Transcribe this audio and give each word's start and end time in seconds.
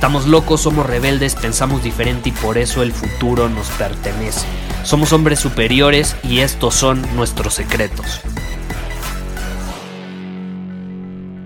Estamos 0.00 0.26
locos, 0.26 0.62
somos 0.62 0.86
rebeldes, 0.86 1.34
pensamos 1.34 1.84
diferente 1.84 2.30
y 2.30 2.32
por 2.32 2.56
eso 2.56 2.82
el 2.82 2.90
futuro 2.90 3.50
nos 3.50 3.68
pertenece. 3.72 4.46
Somos 4.82 5.12
hombres 5.12 5.40
superiores 5.40 6.16
y 6.24 6.38
estos 6.38 6.74
son 6.74 7.02
nuestros 7.16 7.52
secretos. 7.52 8.22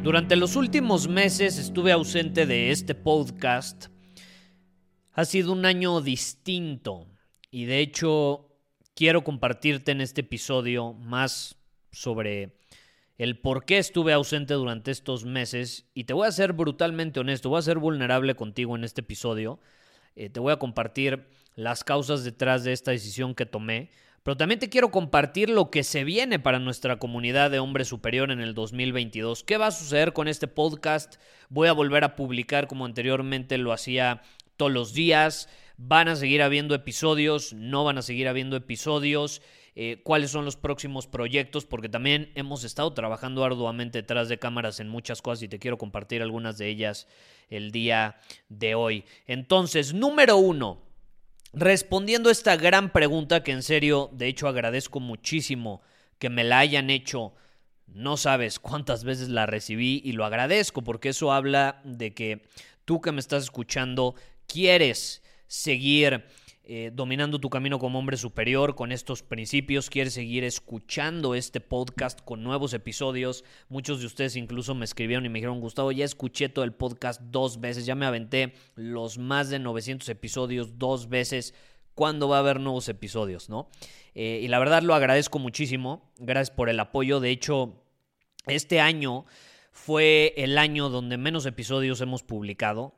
Durante 0.04 0.36
los 0.36 0.54
últimos 0.54 1.08
meses 1.08 1.58
estuve 1.58 1.90
ausente 1.90 2.46
de 2.46 2.70
este 2.70 2.94
podcast 2.94 3.86
ha 5.14 5.24
sido 5.24 5.52
un 5.52 5.66
año 5.66 6.00
distinto 6.00 7.08
y 7.50 7.64
de 7.64 7.80
hecho 7.80 8.56
quiero 8.94 9.24
compartirte 9.24 9.90
en 9.90 10.00
este 10.00 10.20
episodio 10.20 10.92
más 10.92 11.56
sobre 11.90 12.56
el 13.18 13.38
por 13.38 13.64
qué 13.64 13.78
estuve 13.78 14.12
ausente 14.12 14.54
durante 14.54 14.90
estos 14.90 15.24
meses 15.24 15.86
y 15.94 16.04
te 16.04 16.14
voy 16.14 16.26
a 16.26 16.32
ser 16.32 16.52
brutalmente 16.52 17.20
honesto, 17.20 17.48
voy 17.48 17.58
a 17.58 17.62
ser 17.62 17.78
vulnerable 17.78 18.34
contigo 18.34 18.76
en 18.76 18.84
este 18.84 19.02
episodio, 19.02 19.60
eh, 20.16 20.30
te 20.30 20.40
voy 20.40 20.52
a 20.52 20.58
compartir 20.58 21.26
las 21.54 21.84
causas 21.84 22.24
detrás 22.24 22.64
de 22.64 22.72
esta 22.72 22.90
decisión 22.90 23.34
que 23.34 23.46
tomé, 23.46 23.90
pero 24.24 24.36
también 24.36 24.58
te 24.58 24.70
quiero 24.70 24.90
compartir 24.90 25.50
lo 25.50 25.70
que 25.70 25.84
se 25.84 26.02
viene 26.02 26.38
para 26.38 26.58
nuestra 26.58 26.98
comunidad 26.98 27.50
de 27.50 27.58
hombres 27.58 27.88
superior 27.88 28.30
en 28.30 28.40
el 28.40 28.54
2022. 28.54 29.44
¿Qué 29.44 29.58
va 29.58 29.66
a 29.66 29.70
suceder 29.70 30.14
con 30.14 30.28
este 30.28 30.48
podcast? 30.48 31.16
Voy 31.50 31.68
a 31.68 31.72
volver 31.72 32.04
a 32.04 32.16
publicar 32.16 32.66
como 32.66 32.86
anteriormente 32.86 33.58
lo 33.58 33.72
hacía 33.72 34.22
todos 34.56 34.72
los 34.72 34.94
días. 34.94 35.48
Van 35.76 36.08
a 36.08 36.16
seguir 36.16 36.40
habiendo 36.40 36.74
episodios, 36.74 37.52
no 37.52 37.84
van 37.84 37.98
a 37.98 38.02
seguir 38.02 38.26
habiendo 38.26 38.56
episodios. 38.56 39.42
Eh, 39.76 40.00
cuáles 40.04 40.30
son 40.30 40.44
los 40.44 40.56
próximos 40.56 41.08
proyectos, 41.08 41.64
porque 41.64 41.88
también 41.88 42.30
hemos 42.36 42.62
estado 42.62 42.92
trabajando 42.92 43.44
arduamente 43.44 44.02
detrás 44.02 44.28
de 44.28 44.38
cámaras 44.38 44.78
en 44.78 44.88
muchas 44.88 45.20
cosas 45.20 45.42
y 45.42 45.48
te 45.48 45.58
quiero 45.58 45.78
compartir 45.78 46.22
algunas 46.22 46.58
de 46.58 46.68
ellas 46.68 47.08
el 47.50 47.72
día 47.72 48.20
de 48.48 48.76
hoy. 48.76 49.04
Entonces, 49.26 49.92
número 49.92 50.36
uno, 50.36 50.80
respondiendo 51.52 52.28
a 52.28 52.32
esta 52.32 52.56
gran 52.56 52.92
pregunta 52.92 53.42
que 53.42 53.50
en 53.50 53.64
serio, 53.64 54.10
de 54.12 54.28
hecho 54.28 54.46
agradezco 54.46 55.00
muchísimo 55.00 55.82
que 56.20 56.30
me 56.30 56.44
la 56.44 56.60
hayan 56.60 56.88
hecho. 56.88 57.34
No 57.88 58.16
sabes 58.16 58.60
cuántas 58.60 59.02
veces 59.02 59.28
la 59.28 59.46
recibí 59.46 60.00
y 60.04 60.12
lo 60.12 60.24
agradezco 60.24 60.82
porque 60.82 61.08
eso 61.08 61.32
habla 61.32 61.80
de 61.84 62.14
que 62.14 62.46
tú 62.84 63.00
que 63.00 63.10
me 63.10 63.20
estás 63.20 63.42
escuchando 63.44 64.14
quieres 64.46 65.22
seguir 65.48 66.24
eh, 66.66 66.90
dominando 66.94 67.38
tu 67.38 67.50
camino 67.50 67.78
como 67.78 67.98
hombre 67.98 68.16
superior 68.16 68.74
con 68.74 68.90
estos 68.90 69.22
principios, 69.22 69.90
quieres 69.90 70.14
seguir 70.14 70.44
escuchando 70.44 71.34
este 71.34 71.60
podcast 71.60 72.20
con 72.22 72.42
nuevos 72.42 72.72
episodios. 72.72 73.44
Muchos 73.68 74.00
de 74.00 74.06
ustedes 74.06 74.34
incluso 74.36 74.74
me 74.74 74.86
escribieron 74.86 75.26
y 75.26 75.28
me 75.28 75.40
dijeron, 75.40 75.60
Gustavo, 75.60 75.92
ya 75.92 76.06
escuché 76.06 76.48
todo 76.48 76.64
el 76.64 76.72
podcast 76.72 77.20
dos 77.20 77.60
veces, 77.60 77.84
ya 77.84 77.94
me 77.94 78.06
aventé 78.06 78.54
los 78.76 79.18
más 79.18 79.50
de 79.50 79.58
900 79.58 80.08
episodios 80.08 80.78
dos 80.78 81.10
veces. 81.10 81.52
¿Cuándo 81.94 82.28
va 82.28 82.36
a 82.36 82.40
haber 82.40 82.60
nuevos 82.60 82.88
episodios? 82.88 83.50
¿no? 83.50 83.68
Eh, 84.14 84.40
y 84.42 84.48
la 84.48 84.58
verdad 84.58 84.82
lo 84.82 84.94
agradezco 84.94 85.38
muchísimo. 85.38 86.10
Gracias 86.18 86.56
por 86.56 86.70
el 86.70 86.80
apoyo. 86.80 87.20
De 87.20 87.30
hecho, 87.30 87.84
este 88.46 88.80
año 88.80 89.26
fue 89.70 90.32
el 90.38 90.56
año 90.56 90.88
donde 90.88 91.18
menos 91.18 91.44
episodios 91.44 92.00
hemos 92.00 92.22
publicado 92.22 92.94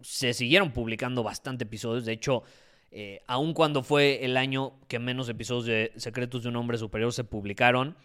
se 0.00 0.34
siguieron 0.34 0.72
publicando 0.72 1.22
bastante 1.22 1.64
episodios. 1.64 2.04
De 2.04 2.12
hecho, 2.12 2.42
eh, 2.90 3.22
aun 3.26 3.52
cuando 3.52 3.82
fue 3.82 4.24
el 4.24 4.36
año 4.36 4.72
que 4.88 4.98
menos 4.98 5.28
episodios 5.28 5.66
de 5.66 5.92
Secretos 5.96 6.42
de 6.42 6.48
un 6.48 6.56
Hombre 6.56 6.78
Superior 6.78 7.12
se 7.12 7.24
publicaron, 7.24 7.96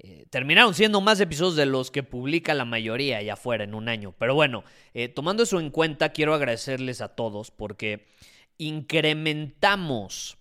eh, 0.00 0.26
terminaron 0.30 0.74
siendo 0.74 1.00
más 1.00 1.20
episodios 1.20 1.54
de 1.54 1.66
los 1.66 1.92
que 1.92 2.02
publica 2.02 2.54
la 2.54 2.64
mayoría 2.64 3.18
allá 3.18 3.34
afuera 3.34 3.64
en 3.64 3.74
un 3.74 3.88
año. 3.88 4.14
Pero 4.18 4.34
bueno, 4.34 4.64
eh, 4.94 5.08
tomando 5.08 5.44
eso 5.44 5.60
en 5.60 5.70
cuenta, 5.70 6.10
quiero 6.10 6.34
agradecerles 6.34 7.00
a 7.00 7.14
todos 7.14 7.50
porque 7.50 8.06
incrementamos 8.58 10.38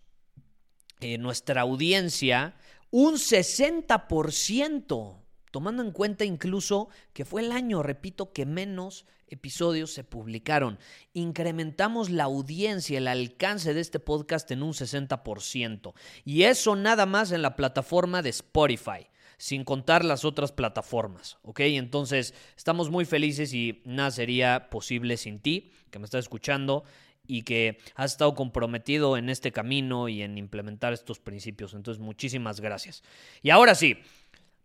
nuestra 1.18 1.62
audiencia 1.62 2.54
un 2.92 3.16
60% 3.16 5.21
tomando 5.52 5.84
en 5.84 5.92
cuenta 5.92 6.26
incluso 6.26 6.90
que 7.14 7.26
fue 7.26 7.42
el 7.42 7.52
año, 7.52 7.84
repito, 7.84 8.34
que 8.34 8.46
menos 8.46 9.06
episodios 9.28 9.94
se 9.94 10.04
publicaron. 10.04 10.78
Incrementamos 11.14 12.10
la 12.10 12.26
audiencia, 12.26 12.98
el 12.98 13.08
alcance 13.08 13.74
de 13.74 13.82
este 13.82 14.00
podcast 14.00 14.50
en 14.52 14.64
un 14.64 14.74
60%. 14.74 15.94
Y 16.26 16.44
eso 16.44 16.76
nada 16.76 17.06
más 17.06 17.32
en 17.32 17.42
la 17.42 17.56
plataforma 17.56 18.22
de 18.22 18.30
Spotify 18.30 19.08
sin 19.38 19.64
contar 19.64 20.06
las 20.06 20.24
otras 20.24 20.52
plataformas, 20.52 21.40
¿ok? 21.42 21.62
Entonces, 21.62 22.36
estamos 22.56 22.92
muy 22.92 23.06
felices 23.06 23.56
y 23.56 23.82
nada 23.86 24.12
sería 24.12 24.70
posible 24.70 25.18
sin 25.18 25.40
ti, 25.40 25.72
que 25.90 25.98
me 25.98 26.06
estás 26.06 26.26
escuchando 26.26 26.84
y 27.26 27.42
que 27.42 27.80
has 27.96 28.12
estado 28.12 28.36
comprometido 28.36 29.18
en 29.18 29.30
este 29.30 29.52
camino 29.52 30.10
y 30.10 30.22
en 30.22 30.38
implementar 30.38 30.94
estos 30.94 31.20
principios. 31.20 31.74
Entonces, 31.74 32.00
muchísimas 32.00 32.62
gracias. 32.62 33.02
Y 33.42 33.50
ahora 33.50 33.74
sí, 33.74 33.98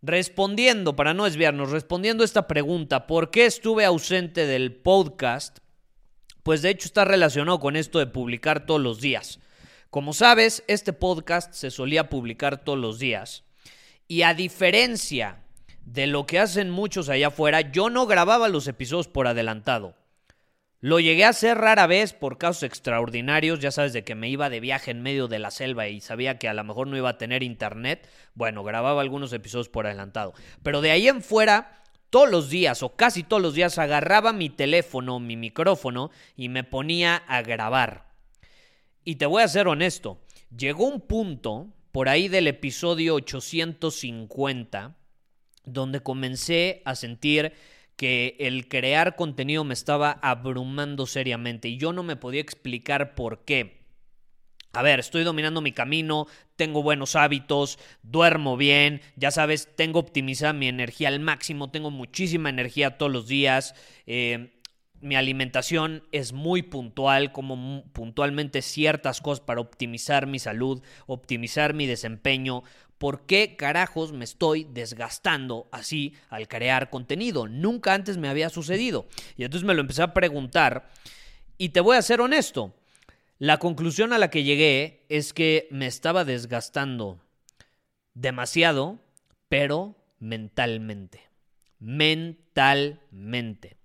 Respondiendo, 0.03 0.95
para 0.95 1.15
no 1.15 1.25
desviarnos, 1.25 1.71
respondiendo 1.71 2.23
esta 2.23 2.47
pregunta, 2.47 3.07
¿por 3.07 3.31
qué 3.31 3.47
estuve 3.47 3.85
ausente 3.85 4.47
del 4.47 4.75
podcast? 4.75 5.59
Pues 6.43 6.63
de 6.63 6.71
hecho 6.71 6.87
está 6.87 7.05
relacionado 7.05 7.59
con 7.59 7.77
esto 7.77 7.99
de 7.99 8.07
publicar 8.07 8.67
todos 8.67 8.81
los 8.81 9.01
días. 9.01 9.41
Como 9.91 10.13
sabes, 10.13 10.63
este 10.69 10.93
podcast 10.93 11.55
se 11.55 11.71
solía 11.71 12.09
publicar 12.09 12.63
todos 12.63 12.79
los 12.79 12.99
días. 12.99 13.45
Y 14.07 14.23
a 14.23 14.35
diferencia 14.35 15.43
de 15.85 16.07
lo 16.07 16.27
que 16.27 16.39
hacen 16.39 16.71
muchos 16.71 17.09
allá 17.09 17.29
afuera, 17.29 17.73
yo 17.73 17.91
no 17.91 18.07
grababa 18.07 18.49
los 18.49 18.69
episodios 18.69 19.09
por 19.09 19.27
adelantado. 19.27 19.95
Lo 20.81 21.01
llegué 21.01 21.25
a 21.25 21.31
hacer 21.31 21.57
rara 21.57 21.87
vez 21.87 22.13
por 22.13 22.37
casos 22.37 22.63
extraordinarios, 22.63 23.61
ya 23.61 23.71
sabes, 23.71 23.93
de 23.93 24.05
que 24.05 24.15
me 24.15 24.29
iba 24.29 24.51
de 24.51 24.61
viaje 24.61 24.91
en 24.91 25.03
medio 25.03 25.27
de 25.27 25.39
la 25.39 25.51
selva 25.51 25.89
y 25.89 26.01
sabía 26.01 26.39
que 26.39 26.49
a 26.49 26.55
lo 26.55 26.65
mejor 26.65 26.87
no 26.87 26.97
iba 26.97 27.09
a 27.09 27.19
tener 27.19 27.43
internet. 27.43 28.09
Bueno, 28.35 28.63
grababa 28.63 29.01
algunos 29.01 29.33
episodios 29.33 29.71
por 29.71 29.87
adelantado. 29.87 30.35
Pero 30.63 30.83
de 30.83 30.91
ahí 30.91 31.09
en 31.09 31.23
fuera, 31.23 31.83
todos 32.11 32.31
los 32.31 32.51
días 32.51 32.83
o 32.83 32.95
casi 32.95 33.23
todos 33.23 33.43
los 33.43 33.55
días 33.55 33.79
agarraba 33.79 34.33
mi 34.33 34.51
teléfono, 34.51 35.19
mi 35.19 35.37
micrófono 35.37 36.11
y 36.37 36.51
me 36.51 36.63
ponía 36.63 37.17
a 37.17 37.43
grabar. 37.43 38.13
Y 39.03 39.17
te 39.17 39.27
voy 39.27 39.43
a 39.43 39.49
ser 39.49 39.69
honesto, 39.69 40.21
llegó 40.55 40.87
un 40.87 41.01
punto, 41.01 41.69
por 41.93 42.11
ahí 42.11 42.29
del 42.29 42.47
episodio 42.47 43.15
850, 43.15 44.97
donde 45.65 46.01
comencé 46.01 46.83
a 46.85 46.95
sentir 46.95 47.55
que 47.97 48.37
el 48.39 48.69
crear 48.69 49.17
contenido 49.17 49.65
me 49.65 49.75
estaba 49.75 50.13
abrumando 50.23 51.07
seriamente 51.07 51.69
y 51.69 51.79
yo 51.79 51.93
no 51.93 52.03
me 52.03 52.17
podía 52.17 52.41
explicar 52.41 53.15
por 53.15 53.45
qué. 53.45 53.85
A 54.73 54.83
ver, 54.83 55.01
estoy 55.01 55.25
dominando 55.25 55.63
mi 55.63 55.73
camino, 55.73 56.27
tengo 56.55 56.83
buenos 56.83 57.17
hábitos, 57.17 57.79
duermo 58.03 58.59
bien, 58.59 59.01
ya 59.17 59.31
sabes, 59.31 59.75
tengo 59.75 59.99
optimizada 59.99 60.53
mi 60.53 60.69
energía 60.69 61.09
al 61.09 61.19
máximo, 61.19 61.71
tengo 61.71 61.91
muchísima 61.91 62.51
energía 62.51 62.99
todos 62.99 63.11
los 63.11 63.27
días, 63.27 63.75
eh, 64.07 64.57
mi 65.01 65.15
alimentación 65.15 66.03
es 66.13 66.33
muy 66.33 66.63
puntual, 66.63 67.33
como 67.33 67.85
puntualmente 67.93 68.61
ciertas 68.63 69.21
cosas 69.21 69.45
para 69.45 69.61
optimizar 69.61 70.27
mi 70.27 70.39
salud, 70.39 70.83
optimizar 71.07 71.75
mi 71.75 71.87
desempeño, 71.87 72.63
¿Por 72.99 73.27
qué 73.27 73.57
carajos 73.57 74.13
me 74.13 74.25
estoy 74.25 74.65
desgastando 74.65 75.69
así 75.71 76.15
al 76.31 76.49
crear 76.49 76.89
contenido? 76.89 77.47
Nunca 77.47 77.93
antes 77.93 78.17
me 78.17 78.29
había 78.29 78.49
sucedido. 78.49 79.07
Y 79.37 79.45
entonces 79.45 79.67
me 79.67 79.75
lo 79.75 79.83
empecé 79.83 80.03
a 80.03 80.15
preguntar 80.15 80.89
y 81.59 81.71
te 81.71 81.81
voy 81.81 81.97
a 81.97 82.03
ser 82.03 82.21
honesto. 82.21 82.75
La 83.39 83.59
conclusión 83.59 84.13
a 84.15 84.19
la 84.19 84.31
que 84.31 84.45
llegué 84.45 85.05
es 85.11 85.33
que 85.35 85.69
me 85.71 85.87
estaba 85.87 86.25
desgastando 86.25 87.21
demasiado, 88.15 88.99
pero 89.49 89.95
mentalmente. 90.19 91.21
Mentalmente. 91.79 93.77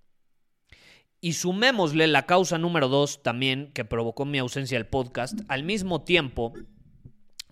Y 1.20 1.34
sumémosle 1.34 2.06
la 2.06 2.26
causa 2.26 2.58
número 2.58 2.88
dos 2.88 3.22
también 3.22 3.70
que 3.74 3.84
provocó 3.84 4.24
mi 4.24 4.38
ausencia 4.38 4.78
del 4.78 4.86
podcast. 4.86 5.38
Al 5.48 5.62
mismo 5.62 6.02
tiempo, 6.02 6.54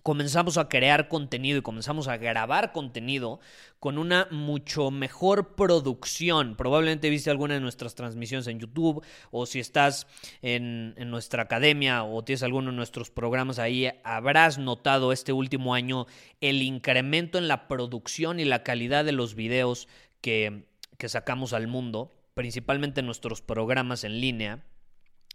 comenzamos 0.03 0.57
a 0.57 0.67
crear 0.67 1.07
contenido 1.07 1.59
y 1.59 1.61
comenzamos 1.61 2.07
a 2.07 2.17
grabar 2.17 2.71
contenido 2.71 3.39
con 3.79 3.97
una 3.97 4.27
mucho 4.31 4.91
mejor 4.91 5.55
producción. 5.55 6.55
Probablemente 6.55 7.09
viste 7.09 7.29
alguna 7.29 7.55
de 7.55 7.59
nuestras 7.59 7.95
transmisiones 7.95 8.47
en 8.47 8.59
YouTube 8.59 9.03
o 9.31 9.45
si 9.45 9.59
estás 9.59 10.07
en, 10.41 10.95
nuestra 11.09 11.43
academia 11.43 12.03
o 12.03 12.23
tienes 12.23 12.43
alguno 12.43 12.71
de 12.71 12.77
nuestros 12.77 13.11
programas 13.11 13.59
ahí, 13.59 13.89
habrás 14.03 14.57
notado 14.57 15.11
este 15.11 15.33
último 15.33 15.73
año 15.73 16.07
el 16.41 16.61
incremento 16.61 17.37
en 17.37 17.47
la 17.47 17.67
producción 17.67 18.39
y 18.39 18.45
la 18.45 18.63
calidad 18.63 19.05
de 19.05 19.11
los 19.11 19.35
videos 19.35 19.87
que, 20.21 20.63
sacamos 21.07 21.53
al 21.53 21.67
mundo, 21.67 22.13
principalmente 22.35 22.99
en 22.99 23.07
nuestros 23.07 23.41
programas 23.41 24.03
en 24.03 24.21
línea. 24.21 24.63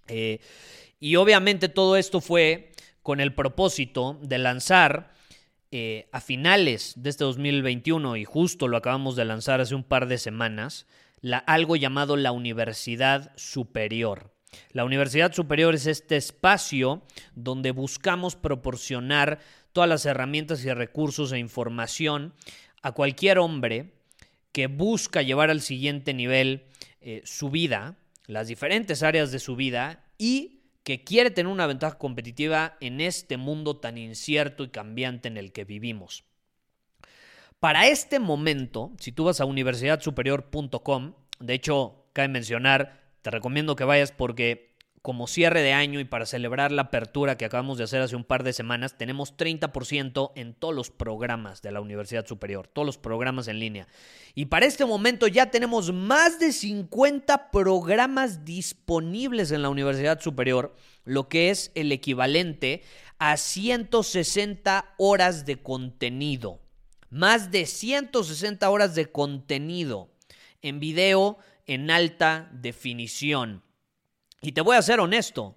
Eh, 0.06 0.38
y 1.00 1.16
obviamente 1.16 1.68
todo 1.68 1.96
esto 1.96 2.20
fue 2.20 2.70
con 3.06 3.20
el 3.20 3.34
propósito 3.34 4.18
de 4.20 4.36
lanzar 4.36 5.12
eh, 5.70 6.08
a 6.10 6.20
finales 6.20 6.94
de 6.96 7.10
este 7.10 7.22
2021, 7.22 8.16
y 8.16 8.24
justo 8.24 8.66
lo 8.66 8.76
acabamos 8.76 9.14
de 9.14 9.24
lanzar 9.24 9.60
hace 9.60 9.76
un 9.76 9.84
par 9.84 10.08
de 10.08 10.18
semanas, 10.18 10.88
algo 11.46 11.76
llamado 11.76 12.16
la 12.16 12.32
Universidad 12.32 13.30
Superior. 13.36 14.34
La 14.72 14.84
Universidad 14.84 15.32
Superior 15.32 15.76
es 15.76 15.86
este 15.86 16.16
espacio 16.16 17.04
donde 17.36 17.70
buscamos 17.70 18.34
proporcionar 18.34 19.38
todas 19.72 19.88
las 19.88 20.04
herramientas 20.04 20.64
y 20.64 20.72
recursos 20.72 21.30
e 21.30 21.38
información 21.38 22.34
a 22.82 22.90
cualquier 22.90 23.38
hombre 23.38 23.92
que 24.50 24.66
busca 24.66 25.22
llevar 25.22 25.50
al 25.50 25.60
siguiente 25.60 26.12
nivel 26.12 26.64
eh, 27.00 27.22
su 27.24 27.50
vida, 27.50 27.98
las 28.26 28.48
diferentes 28.48 29.04
áreas 29.04 29.30
de 29.30 29.38
su 29.38 29.54
vida 29.54 30.02
y 30.18 30.55
que 30.86 31.02
quiere 31.02 31.32
tener 31.32 31.50
una 31.50 31.66
ventaja 31.66 31.98
competitiva 31.98 32.76
en 32.78 33.00
este 33.00 33.38
mundo 33.38 33.78
tan 33.78 33.98
incierto 33.98 34.62
y 34.62 34.68
cambiante 34.68 35.26
en 35.26 35.36
el 35.36 35.50
que 35.50 35.64
vivimos. 35.64 36.22
Para 37.58 37.88
este 37.88 38.20
momento, 38.20 38.92
si 39.00 39.10
tú 39.10 39.24
vas 39.24 39.40
a 39.40 39.46
universidadsuperior.com, 39.46 41.14
de 41.40 41.54
hecho, 41.54 42.06
cabe 42.12 42.28
mencionar, 42.28 43.02
te 43.22 43.32
recomiendo 43.32 43.74
que 43.74 43.82
vayas 43.82 44.12
porque 44.12 44.75
como 45.06 45.28
cierre 45.28 45.62
de 45.62 45.72
año 45.72 46.00
y 46.00 46.04
para 46.04 46.26
celebrar 46.26 46.72
la 46.72 46.82
apertura 46.82 47.38
que 47.38 47.44
acabamos 47.44 47.78
de 47.78 47.84
hacer 47.84 48.02
hace 48.02 48.16
un 48.16 48.24
par 48.24 48.42
de 48.42 48.52
semanas, 48.52 48.98
tenemos 48.98 49.36
30% 49.36 50.32
en 50.34 50.52
todos 50.52 50.74
los 50.74 50.90
programas 50.90 51.62
de 51.62 51.70
la 51.70 51.80
Universidad 51.80 52.26
Superior, 52.26 52.66
todos 52.66 52.86
los 52.86 52.98
programas 52.98 53.46
en 53.46 53.60
línea. 53.60 53.86
Y 54.34 54.46
para 54.46 54.66
este 54.66 54.84
momento 54.84 55.28
ya 55.28 55.48
tenemos 55.52 55.92
más 55.92 56.40
de 56.40 56.50
50 56.50 57.52
programas 57.52 58.44
disponibles 58.44 59.52
en 59.52 59.62
la 59.62 59.68
Universidad 59.68 60.20
Superior, 60.20 60.74
lo 61.04 61.28
que 61.28 61.50
es 61.50 61.70
el 61.76 61.92
equivalente 61.92 62.82
a 63.20 63.36
160 63.36 64.92
horas 64.98 65.46
de 65.46 65.62
contenido. 65.62 66.58
Más 67.10 67.52
de 67.52 67.66
160 67.66 68.68
horas 68.68 68.96
de 68.96 69.06
contenido 69.06 70.10
en 70.62 70.80
video 70.80 71.38
en 71.64 71.92
alta 71.92 72.50
definición 72.52 73.62
y 74.40 74.52
te 74.52 74.60
voy 74.60 74.76
a 74.76 74.82
ser 74.82 75.00
honesto, 75.00 75.56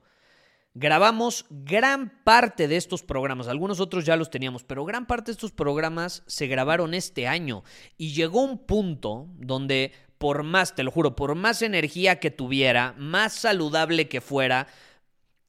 grabamos 0.73 1.45
gran 1.49 2.23
parte 2.23 2.67
de 2.67 2.77
estos 2.77 3.03
programas, 3.03 3.47
algunos 3.47 3.79
otros 3.79 4.05
ya 4.05 4.15
los 4.15 4.29
teníamos, 4.29 4.63
pero 4.63 4.85
gran 4.85 5.05
parte 5.05 5.31
de 5.31 5.33
estos 5.33 5.51
programas 5.51 6.23
se 6.27 6.47
grabaron 6.47 6.93
este 6.93 7.27
año 7.27 7.63
y 7.97 8.13
llegó 8.13 8.41
un 8.41 8.57
punto 8.65 9.27
donde 9.37 9.93
por 10.19 10.43
más, 10.43 10.75
te 10.75 10.83
lo 10.83 10.91
juro, 10.91 11.15
por 11.15 11.33
más 11.35 11.61
energía 11.61 12.19
que 12.19 12.29
tuviera, 12.29 12.93
más 12.97 13.33
saludable 13.33 14.09
que 14.09 14.19
fuera, 14.19 14.67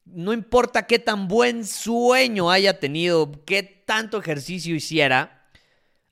no 0.05 0.33
importa 0.33 0.87
qué 0.87 0.97
tan 0.97 1.27
buen 1.27 1.65
sueño 1.65 2.49
haya 2.49 2.79
tenido, 2.79 3.43
qué 3.45 3.63
tanto 3.63 4.17
ejercicio 4.17 4.73
hiciera, 4.73 5.45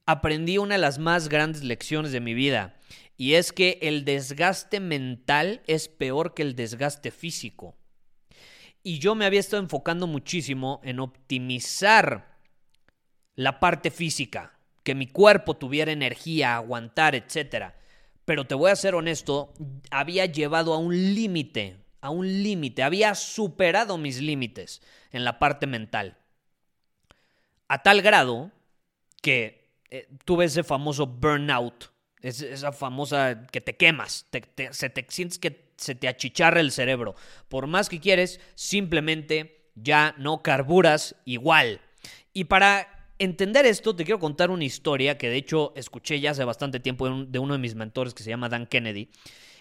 aprendí 0.06 0.57
una 0.57 0.75
de 0.75 0.81
las 0.81 1.00
más 1.00 1.30
grandes 1.30 1.63
lecciones 1.63 2.12
de 2.12 2.19
mi 2.19 2.33
vida. 2.33 2.79
Y 3.19 3.33
es 3.33 3.51
que 3.51 3.80
el 3.81 4.06
desgaste 4.06 4.80
mental 4.80 5.62
es 5.68 5.89
peor 5.89 6.33
que 6.33 6.42
el 6.42 6.56
desgaste 6.56 7.12
físico. 7.12 7.75
Y 8.81 9.00
yo 9.00 9.13
me 9.13 9.25
había 9.25 9.42
estado 9.42 9.62
enfocando 9.62 10.07
muchísimo 10.07 10.80
en 10.86 11.01
optimizar 11.01 12.39
la 13.36 13.60
parte 13.60 13.92
física, 13.92 14.57
que 14.83 14.95
mi 14.95 15.06
cuerpo 15.06 15.57
tuviera 15.57 15.92
energía, 15.92 16.56
aguantar, 16.56 17.13
etc. 17.13 17.74
Pero 18.24 18.48
te 18.48 18.56
voy 18.56 18.71
a 18.71 18.77
ser 18.77 18.95
honesto, 18.95 19.54
había 19.92 20.25
llevado 20.25 20.74
a 20.74 20.77
un 20.77 20.95
límite, 21.13 21.83
a 22.00 22.12
un 22.12 22.25
límite, 22.25 22.83
había 22.83 23.16
superado 23.16 23.98
mis 23.98 24.21
límites 24.21 24.81
en 25.12 25.25
la 25.25 25.39
parte 25.39 25.68
mental. 25.68 26.18
A 27.68 27.83
tal 27.83 28.01
grado 28.01 28.54
que 29.21 29.74
eh, 29.89 30.07
tuve 30.24 30.45
ese 30.45 30.63
famoso 30.63 31.06
burnout 31.06 31.99
es 32.21 32.42
esa 32.42 32.71
famosa 32.71 33.48
que 33.51 33.62
te 33.62 33.75
quemas, 33.75 34.27
se 34.71 34.89
te 34.89 35.06
sientes 35.10 35.39
que 35.39 35.69
se 35.77 35.95
te 35.95 36.07
achicharra 36.07 36.60
el 36.60 36.71
cerebro. 36.71 37.16
Por 37.48 37.68
más 37.68 37.89
que 37.89 38.00
quieres, 38.00 38.39
simplemente 38.56 39.71
ya 39.75 40.13
no 40.18 40.44
carburas 40.44 41.16
igual. 41.25 41.81
Y 42.33 42.45
para 42.45 43.13
entender 43.18 43.66
esto, 43.66 43.95
te 43.95 44.04
quiero 44.04 44.19
contar 44.19 44.51
una 44.51 44.66
historia 44.66 45.18
que 45.18 45.30
de 45.30 45.38
hecho 45.38 45.74
escuché 45.75 46.19
ya 46.19 46.31
hace 46.31 46.44
bastante 46.44 46.80
tiempo 46.80 47.25
de 47.25 47.39
uno 47.39 47.54
de 47.54 47.60
mis 47.60 47.75
mentores 47.75 48.13
que 48.13 48.24
se 48.24 48.30
llama 48.30 48.50
Dan 48.50 48.68
Kennedy. 48.68 49.10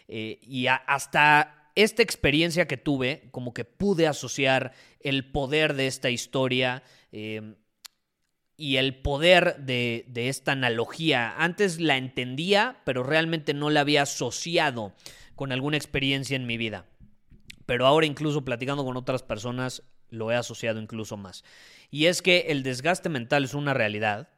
Eh, 0.08 0.38
y 0.42 0.66
hasta 0.66 1.70
esta 1.74 2.02
experiencia 2.02 2.66
que 2.66 2.76
tuve, 2.76 3.28
como 3.30 3.54
que 3.54 3.64
pude 3.64 4.06
asociar 4.06 4.72
el 5.00 5.30
poder 5.30 5.74
de 5.74 5.86
esta 5.86 6.10
historia. 6.10 6.82
Eh, 7.12 7.54
y 8.60 8.76
el 8.76 8.96
poder 8.96 9.56
de, 9.58 10.04
esta 10.14 10.52
analogía. 10.52 11.32
Antes 11.38 11.80
la 11.80 11.96
entendía, 11.96 12.82
pero 12.84 13.04
realmente 13.04 13.54
no 13.54 13.70
la 13.70 13.80
había 13.80 14.02
asociado 14.02 14.92
con 15.36 15.52
alguna 15.52 15.76
experiencia 15.76 16.34
en 16.34 16.44
mi 16.44 16.56
vida. 16.56 16.84
Pero 17.66 17.86
ahora 17.86 18.06
incluso 18.06 18.44
platicando 18.44 18.84
con 18.84 18.96
otras 18.96 19.22
personas 19.22 19.84
lo 20.10 20.32
he 20.32 20.34
asociado 20.34 20.80
incluso 20.80 21.16
más. 21.16 21.44
Y 21.90 22.06
es 22.06 22.20
que 22.20 22.46
el 22.48 22.64
desgaste 22.64 23.08
mental 23.08 23.44
es 23.44 23.54
una 23.54 23.74
realidad. 23.74 24.28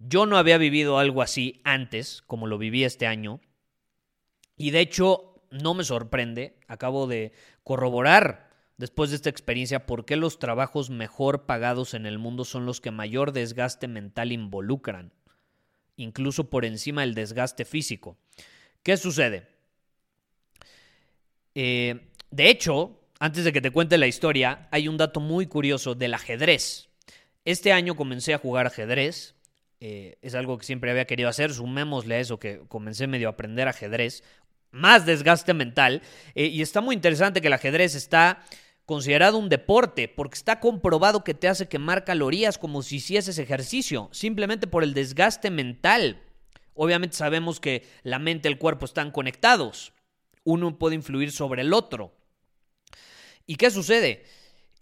Yo 0.00 0.26
no 0.26 0.36
había 0.36 0.58
vivido 0.58 0.98
algo 0.98 1.22
así 1.22 1.60
antes, 1.62 2.22
como 2.26 2.48
lo 2.48 2.58
viví 2.58 2.82
este 2.82 3.06
año. 3.06 3.40
Y 4.56 4.72
de 4.72 4.80
hecho, 4.80 5.40
no 5.52 5.74
me 5.74 5.84
sorprende. 5.84 6.58
Acabo 6.66 7.06
de 7.06 7.32
corroborar 7.62 8.49
después 8.80 9.10
de 9.10 9.16
esta 9.16 9.28
experiencia 9.28 9.84
por 9.84 10.06
qué 10.06 10.16
los 10.16 10.38
trabajos 10.38 10.88
mejor 10.88 11.44
pagados 11.44 11.92
en 11.92 12.06
el 12.06 12.18
mundo 12.18 12.46
son 12.46 12.64
los 12.64 12.80
que 12.80 12.90
mayor 12.90 13.32
desgaste 13.32 13.88
mental 13.88 14.32
involucran, 14.32 15.12
incluso 15.96 16.48
por 16.48 16.64
encima 16.64 17.02
del 17.02 17.14
desgaste 17.14 17.66
físico. 17.66 18.16
¿Qué 18.82 18.96
sucede? 18.96 19.46
Eh, 21.54 22.08
de 22.30 22.48
hecho, 22.48 22.98
antes 23.18 23.44
de 23.44 23.52
que 23.52 23.60
te 23.60 23.70
cuente 23.70 23.98
la 23.98 24.06
historia, 24.06 24.66
hay 24.70 24.88
un 24.88 24.96
dato 24.96 25.20
muy 25.20 25.44
curioso 25.44 25.94
del 25.94 26.14
ajedrez. 26.14 26.88
Este 27.44 27.72
año 27.72 27.96
comencé 27.96 28.32
a 28.32 28.38
jugar 28.38 28.66
ajedrez. 28.66 29.34
Eh, 29.80 30.16
es 30.22 30.34
algo 30.34 30.56
que 30.56 30.64
siempre 30.64 30.90
había 30.90 31.04
querido 31.04 31.28
hacer. 31.28 31.52
Sumémosle 31.52 32.14
a 32.14 32.20
eso 32.20 32.38
que 32.38 32.60
comencé 32.68 33.06
medio 33.06 33.28
a 33.28 33.32
aprender 33.32 33.68
ajedrez. 33.68 34.24
Más 34.70 35.04
desgaste 35.04 35.52
mental. 35.52 36.00
Eh, 36.34 36.46
y 36.46 36.62
está 36.62 36.80
muy 36.80 36.94
interesante 36.94 37.42
que 37.42 37.48
el 37.48 37.52
ajedrez 37.52 37.94
está 37.94 38.42
considerado 38.90 39.38
un 39.38 39.48
deporte 39.48 40.08
porque 40.08 40.34
está 40.34 40.58
comprobado 40.58 41.22
que 41.22 41.32
te 41.32 41.46
hace 41.46 41.68
quemar 41.68 42.04
calorías 42.04 42.58
como 42.58 42.82
si 42.82 42.96
hicieses 42.96 43.38
ejercicio, 43.38 44.08
simplemente 44.10 44.66
por 44.66 44.82
el 44.82 44.94
desgaste 44.94 45.48
mental. 45.52 46.20
Obviamente 46.74 47.16
sabemos 47.16 47.60
que 47.60 47.86
la 48.02 48.18
mente 48.18 48.48
y 48.48 48.52
el 48.52 48.58
cuerpo 48.58 48.86
están 48.86 49.12
conectados. 49.12 49.92
Uno 50.42 50.76
puede 50.76 50.96
influir 50.96 51.30
sobre 51.30 51.62
el 51.62 51.72
otro. 51.72 52.16
¿Y 53.46 53.54
qué 53.54 53.70
sucede? 53.70 54.24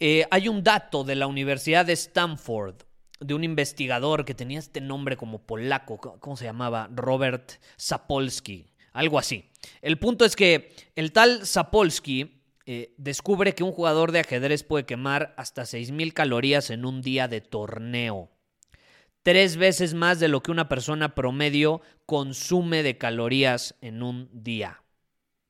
Eh, 0.01 0.25
hay 0.31 0.49
un 0.49 0.65
dato 0.65 1.05
de 1.05 1.15
la 1.15 1.27
Universidad 1.27 1.85
de 1.85 1.93
Stanford, 1.93 2.77
de 3.21 3.35
un 3.35 3.45
investigador 3.45 4.25
que 4.25 4.33
tenía 4.33 4.59
este 4.59 4.81
nombre 4.81 5.19
como 5.19 5.43
polaco, 5.43 5.99
¿cómo 5.99 6.35
se 6.39 6.47
llamaba? 6.47 6.89
Robert 6.95 7.61
Sapolsky, 7.77 8.71
algo 8.95 9.19
así. 9.19 9.51
El 9.83 9.99
punto 9.99 10.25
es 10.25 10.35
que 10.35 10.73
el 10.97 11.13
tal 11.13 11.47
Sapolsky 11.47 12.38
eh, 12.71 12.93
descubre 12.99 13.55
que 13.55 13.65
un 13.65 13.73
jugador 13.73 14.13
de 14.13 14.21
ajedrez 14.21 14.63
puede 14.63 14.85
quemar 14.85 15.33
hasta 15.39 15.63
6.000 15.63 16.13
calorías 16.13 16.69
en 16.69 16.85
un 16.85 17.01
día 17.01 17.27
de 17.27 17.41
torneo. 17.41 18.29
Tres 19.23 19.57
veces 19.57 19.95
más 19.95 20.21
de 20.21 20.29
lo 20.29 20.43
que 20.43 20.51
una 20.51 20.69
persona 20.69 21.15
promedio 21.15 21.81
consume 22.05 22.83
de 22.83 22.99
calorías 22.99 23.75
en 23.81 24.03
un 24.03 24.29
día. 24.35 24.83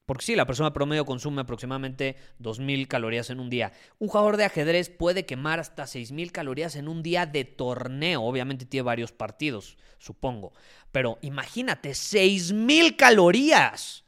Porque 0.06 0.26
sí, 0.26 0.36
la 0.36 0.46
persona 0.46 0.72
promedio 0.72 1.04
consume 1.04 1.40
aproximadamente 1.40 2.14
2.000 2.40 2.86
calorías 2.86 3.30
en 3.30 3.40
un 3.40 3.50
día. 3.50 3.72
Un 3.98 4.06
jugador 4.06 4.36
de 4.36 4.44
ajedrez 4.44 4.88
puede 4.88 5.26
quemar 5.26 5.58
hasta 5.58 5.86
6.000 5.86 6.30
calorías 6.30 6.76
en 6.76 6.86
un 6.86 7.02
día 7.02 7.26
de 7.26 7.42
torneo. 7.42 8.22
Obviamente 8.22 8.64
tiene 8.64 8.84
varios 8.84 9.10
partidos, 9.10 9.76
supongo. 9.98 10.52
Pero 10.92 11.18
imagínate, 11.22 11.90
6.000 11.90 12.94
calorías. 12.94 14.04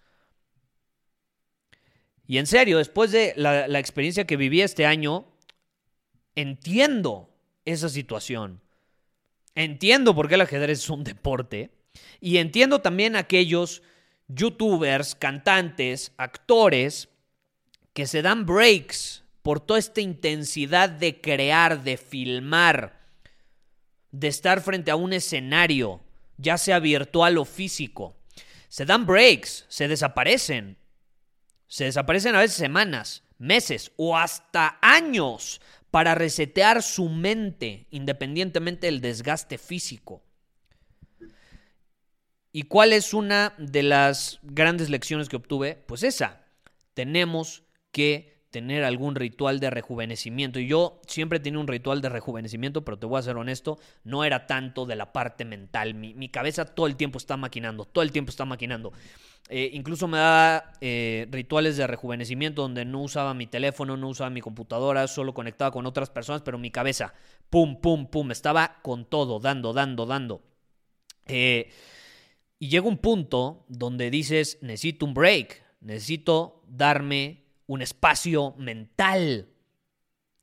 Y 2.30 2.38
en 2.38 2.46
serio, 2.46 2.78
después 2.78 3.10
de 3.10 3.32
la, 3.34 3.66
experiencia 3.80 4.24
que 4.24 4.36
viví 4.36 4.62
este 4.62 4.86
año, 4.86 5.26
entiendo 6.36 7.28
esa 7.64 7.88
situación. 7.88 8.60
Entiendo 9.56 10.14
por 10.14 10.28
qué 10.28 10.36
el 10.36 10.42
ajedrez 10.42 10.78
es 10.78 10.90
un 10.90 11.02
deporte. 11.02 11.72
Y 12.20 12.36
entiendo 12.36 12.82
también 12.82 13.16
aquellos 13.16 13.82
youtubers, 14.28 15.16
cantantes, 15.16 16.12
actores 16.18 17.08
que 17.94 18.06
se 18.06 18.22
dan 18.22 18.46
breaks 18.46 19.24
por 19.42 19.58
toda 19.58 19.80
esta 19.80 20.00
intensidad 20.00 20.88
de 20.88 21.20
crear, 21.20 21.82
de 21.82 21.96
filmar, 21.96 23.08
de 24.12 24.28
estar 24.28 24.60
frente 24.60 24.92
a 24.92 24.96
un 24.96 25.12
escenario, 25.12 26.00
ya 26.36 26.58
sea 26.58 26.78
virtual 26.78 27.38
o 27.38 27.44
físico. 27.44 28.14
Se 28.68 28.84
dan 28.84 29.04
breaks, 29.04 29.66
se 29.68 29.88
desaparecen. 29.88 30.76
Se 31.70 31.84
desaparecen 31.84 32.34
a 32.34 32.40
veces 32.40 32.56
semanas, 32.56 33.22
meses 33.38 33.92
o 33.96 34.18
hasta 34.18 34.78
años 34.82 35.60
para 35.92 36.16
resetear 36.16 36.82
su 36.82 37.08
mente 37.08 37.86
independientemente 37.92 38.88
del 38.88 39.00
desgaste 39.00 39.56
físico. 39.56 40.20
¿Y 42.50 42.64
cuál 42.64 42.92
es 42.92 43.14
una 43.14 43.54
de 43.56 43.84
las 43.84 44.40
grandes 44.42 44.90
lecciones 44.90 45.28
que 45.28 45.36
obtuve? 45.36 45.76
Pues 45.86 46.02
esa, 46.02 46.44
tenemos 46.94 47.62
que 47.92 48.39
tener 48.50 48.84
algún 48.84 49.14
ritual 49.14 49.60
de 49.60 49.70
rejuvenecimiento. 49.70 50.58
Y 50.58 50.66
yo 50.66 51.00
siempre 51.06 51.40
tenido 51.40 51.60
un 51.60 51.68
ritual 51.68 52.00
de 52.00 52.08
rejuvenecimiento, 52.08 52.84
pero 52.84 52.98
te 52.98 53.06
voy 53.06 53.18
a 53.18 53.22
ser 53.22 53.36
honesto, 53.36 53.78
no 54.04 54.24
era 54.24 54.46
tanto 54.46 54.86
de 54.86 54.96
la 54.96 55.12
parte 55.12 55.44
mental. 55.44 55.94
Mi, 55.94 56.28
cabeza 56.28 56.64
todo 56.64 56.86
el 56.86 56.96
tiempo 56.96 57.18
está 57.18 57.36
maquinando, 57.36 57.84
todo 57.84 58.02
el 58.02 58.12
tiempo 58.12 58.30
está 58.30 58.44
maquinando. 58.44 58.92
Eh, 59.48 59.70
incluso 59.72 60.06
me 60.06 60.18
daba 60.18 60.72
eh, 60.80 61.26
rituales 61.30 61.76
de 61.76 61.86
rejuvenecimiento 61.86 62.62
donde 62.62 62.84
no 62.84 63.02
usaba 63.02 63.34
mi 63.34 63.46
teléfono, 63.46 63.96
no 63.96 64.08
usaba 64.08 64.30
mi 64.30 64.40
computadora, 64.40 65.06
solo 65.08 65.34
conectaba 65.34 65.70
con 65.70 65.86
otras 65.86 66.10
personas, 66.10 66.42
pero 66.42 66.58
mi 66.58 66.70
cabeza, 66.70 67.14
pum, 67.48 67.80
pum, 67.80 68.06
pum, 68.06 68.30
estaba 68.30 68.80
con 68.82 69.06
todo, 69.06 69.40
dando, 69.40 69.72
dando, 69.72 70.06
dando. 70.06 70.42
Eh, 71.26 71.70
y 72.58 72.68
llega 72.68 72.86
un 72.86 72.98
punto 72.98 73.64
donde 73.68 74.10
dices, 74.10 74.58
necesito 74.60 75.06
un 75.06 75.14
break, 75.14 75.64
necesito 75.80 76.62
darme 76.68 77.39
un 77.70 77.82
espacio 77.82 78.52
mental. 78.58 79.48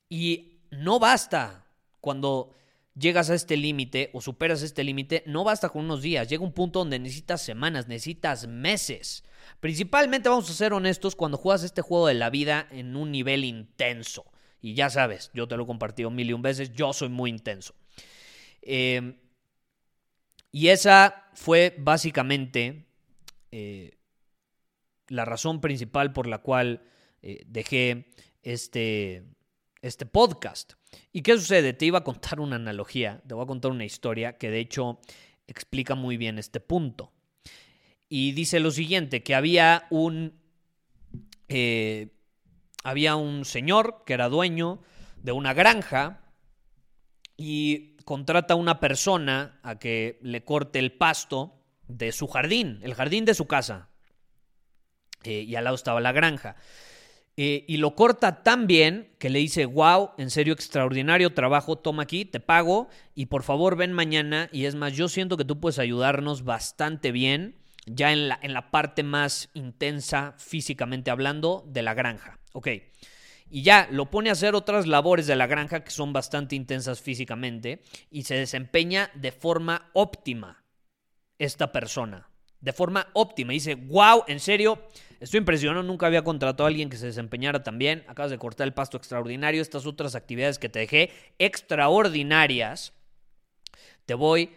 Y 0.07 0.61
no 0.71 0.97
basta 0.97 1.65
cuando 1.99 2.55
llegas 2.97 3.29
a 3.29 3.35
este 3.35 3.57
límite 3.57 4.11
o 4.13 4.21
superas 4.21 4.61
este 4.61 4.85
límite, 4.85 5.23
no 5.25 5.43
basta 5.43 5.67
con 5.67 5.83
unos 5.83 6.01
días, 6.01 6.29
llega 6.29 6.45
un 6.45 6.53
punto 6.53 6.79
donde 6.79 6.99
necesitas 6.99 7.41
semanas, 7.41 7.89
necesitas 7.89 8.47
meses. 8.47 9.25
Principalmente 9.59 10.29
vamos 10.29 10.49
a 10.49 10.53
ser 10.53 10.71
honestos 10.71 11.17
cuando 11.17 11.37
juegas 11.37 11.63
este 11.63 11.81
juego 11.81 12.07
de 12.07 12.13
la 12.13 12.29
vida 12.29 12.65
en 12.71 12.95
un 12.95 13.11
nivel 13.11 13.43
intenso. 13.43 14.23
Y 14.61 14.73
ya 14.73 14.89
sabes, 14.89 15.29
yo 15.33 15.49
te 15.49 15.57
lo 15.57 15.63
he 15.63 15.67
compartido 15.67 16.09
mil 16.09 16.29
y 16.29 16.33
un 16.33 16.41
veces, 16.41 16.71
yo 16.71 16.93
soy 16.93 17.09
muy 17.09 17.29
intenso. 17.29 17.75
Eh, 18.61 19.19
y 20.53 20.69
esa 20.69 21.25
fue 21.33 21.75
básicamente 21.77 22.87
eh, 23.51 23.97
la 25.09 25.25
razón 25.25 25.59
principal 25.59 26.13
por 26.13 26.25
la 26.25 26.37
cual 26.37 26.83
eh, 27.29 27.43
dejé 27.45 28.07
este, 28.41 29.25
este 29.81 30.05
podcast. 30.05 30.75
¿Y 31.11 31.23
qué 31.23 31.33
sucede? 31.33 31.73
Te 31.73 31.83
iba 31.83 31.97
a 31.99 32.03
contar 32.05 32.39
una 32.39 32.55
analogía, 32.55 33.21
te 33.27 33.33
voy 33.33 33.43
a 33.43 33.47
contar 33.47 33.71
una 33.71 33.83
historia 33.83 34.37
que 34.37 34.49
de 34.49 34.61
hecho 34.61 35.01
explica 35.45 35.93
muy 35.93 36.15
bien 36.15 36.39
este 36.39 36.61
punto. 36.61 37.11
Y 38.07 38.31
dice 38.31 38.61
lo 38.61 38.71
siguiente, 38.71 39.23
que 39.23 39.35
había 39.35 39.87
un, 39.89 40.39
eh, 41.49 42.15
había 42.85 43.17
un 43.17 43.43
señor 43.43 44.03
que 44.05 44.13
era 44.13 44.29
dueño 44.29 44.81
de 45.17 45.33
una 45.33 45.53
granja 45.53 46.31
y 47.35 47.97
contrata 48.05 48.53
a 48.53 48.57
una 48.57 48.79
persona 48.79 49.59
a 49.63 49.79
que 49.79 50.17
le 50.21 50.45
corte 50.45 50.79
el 50.79 50.93
pasto 50.93 51.61
de 51.89 52.13
su 52.13 52.29
jardín, 52.29 52.79
el 52.83 52.93
jardín 52.93 53.25
de 53.25 53.33
su 53.33 53.47
casa. 53.47 53.89
Eh, 55.23 55.41
y 55.41 55.55
al 55.57 55.65
lado 55.65 55.75
estaba 55.75 55.99
la 55.99 56.13
granja. 56.13 56.55
Eh, 57.39 57.65
y 57.67 57.77
lo 57.77 57.93
corta 57.93 58.41
tan 58.41 58.65
bien 58.65 59.13
que 59.19 59.29
le 59.29 59.37
dice, 59.37 59.65
wow, 59.65 60.09
en 60.17 60.31
serio, 60.31 60.53
extraordinario 60.53 61.35
trabajo, 61.35 61.77
toma 61.77 62.03
aquí, 62.03 62.25
te 62.25 62.39
pago 62.39 62.89
y 63.13 63.27
por 63.27 63.43
favor 63.43 63.77
ven 63.77 63.93
mañana. 63.93 64.49
Y 64.51 64.65
es 64.65 64.73
más, 64.73 64.93
yo 64.93 65.07
siento 65.07 65.37
que 65.37 65.45
tú 65.45 65.59
puedes 65.59 65.77
ayudarnos 65.77 66.43
bastante 66.43 67.11
bien 67.11 67.55
ya 67.85 68.11
en 68.11 68.27
la, 68.27 68.39
en 68.41 68.53
la 68.53 68.71
parte 68.71 69.03
más 69.03 69.49
intensa 69.53 70.33
físicamente 70.39 71.11
hablando 71.11 71.63
de 71.67 71.83
la 71.83 71.93
granja. 71.93 72.39
Ok. 72.53 72.69
Y 73.49 73.61
ya 73.61 73.87
lo 73.91 74.09
pone 74.09 74.29
a 74.29 74.33
hacer 74.33 74.55
otras 74.55 74.87
labores 74.87 75.27
de 75.27 75.35
la 75.35 75.47
granja 75.47 75.83
que 75.83 75.91
son 75.91 76.11
bastante 76.13 76.55
intensas 76.55 77.01
físicamente 77.01 77.81
y 78.11 78.23
se 78.23 78.35
desempeña 78.35 79.09
de 79.13 79.31
forma 79.31 79.89
óptima 79.93 80.65
esta 81.37 81.71
persona. 81.71 82.29
De 82.67 82.73
forma 82.73 83.07
óptima. 83.13 83.53
dice, 83.53 83.75
wow, 83.75 84.25
en 84.27 84.41
serio, 84.41 84.89
Estoy 85.21 85.37
impresionado, 85.37 85.83
nunca 85.83 86.05
había 86.05 86.23
contratado 86.23 86.65
a 86.65 86.67
alguien 86.67 86.89
que 86.89 86.97
se 86.97 87.05
desempeñara 87.05 87.63
tan 87.63 87.79
bien. 87.79 88.03
Acabas 88.07 88.29
de 88.29 88.37
cortar 88.37 88.67
el 88.67 88.73
pasto 88.73 88.97
extraordinario. 88.97 89.61
Estas 89.61 89.85
otras 89.85 90.15
actividades 90.15 90.59
que 90.59 90.67
te 90.67 90.79
dejé 90.79 91.11
extraordinarias, 91.39 92.91
te 94.05 94.15
voy 94.15 94.51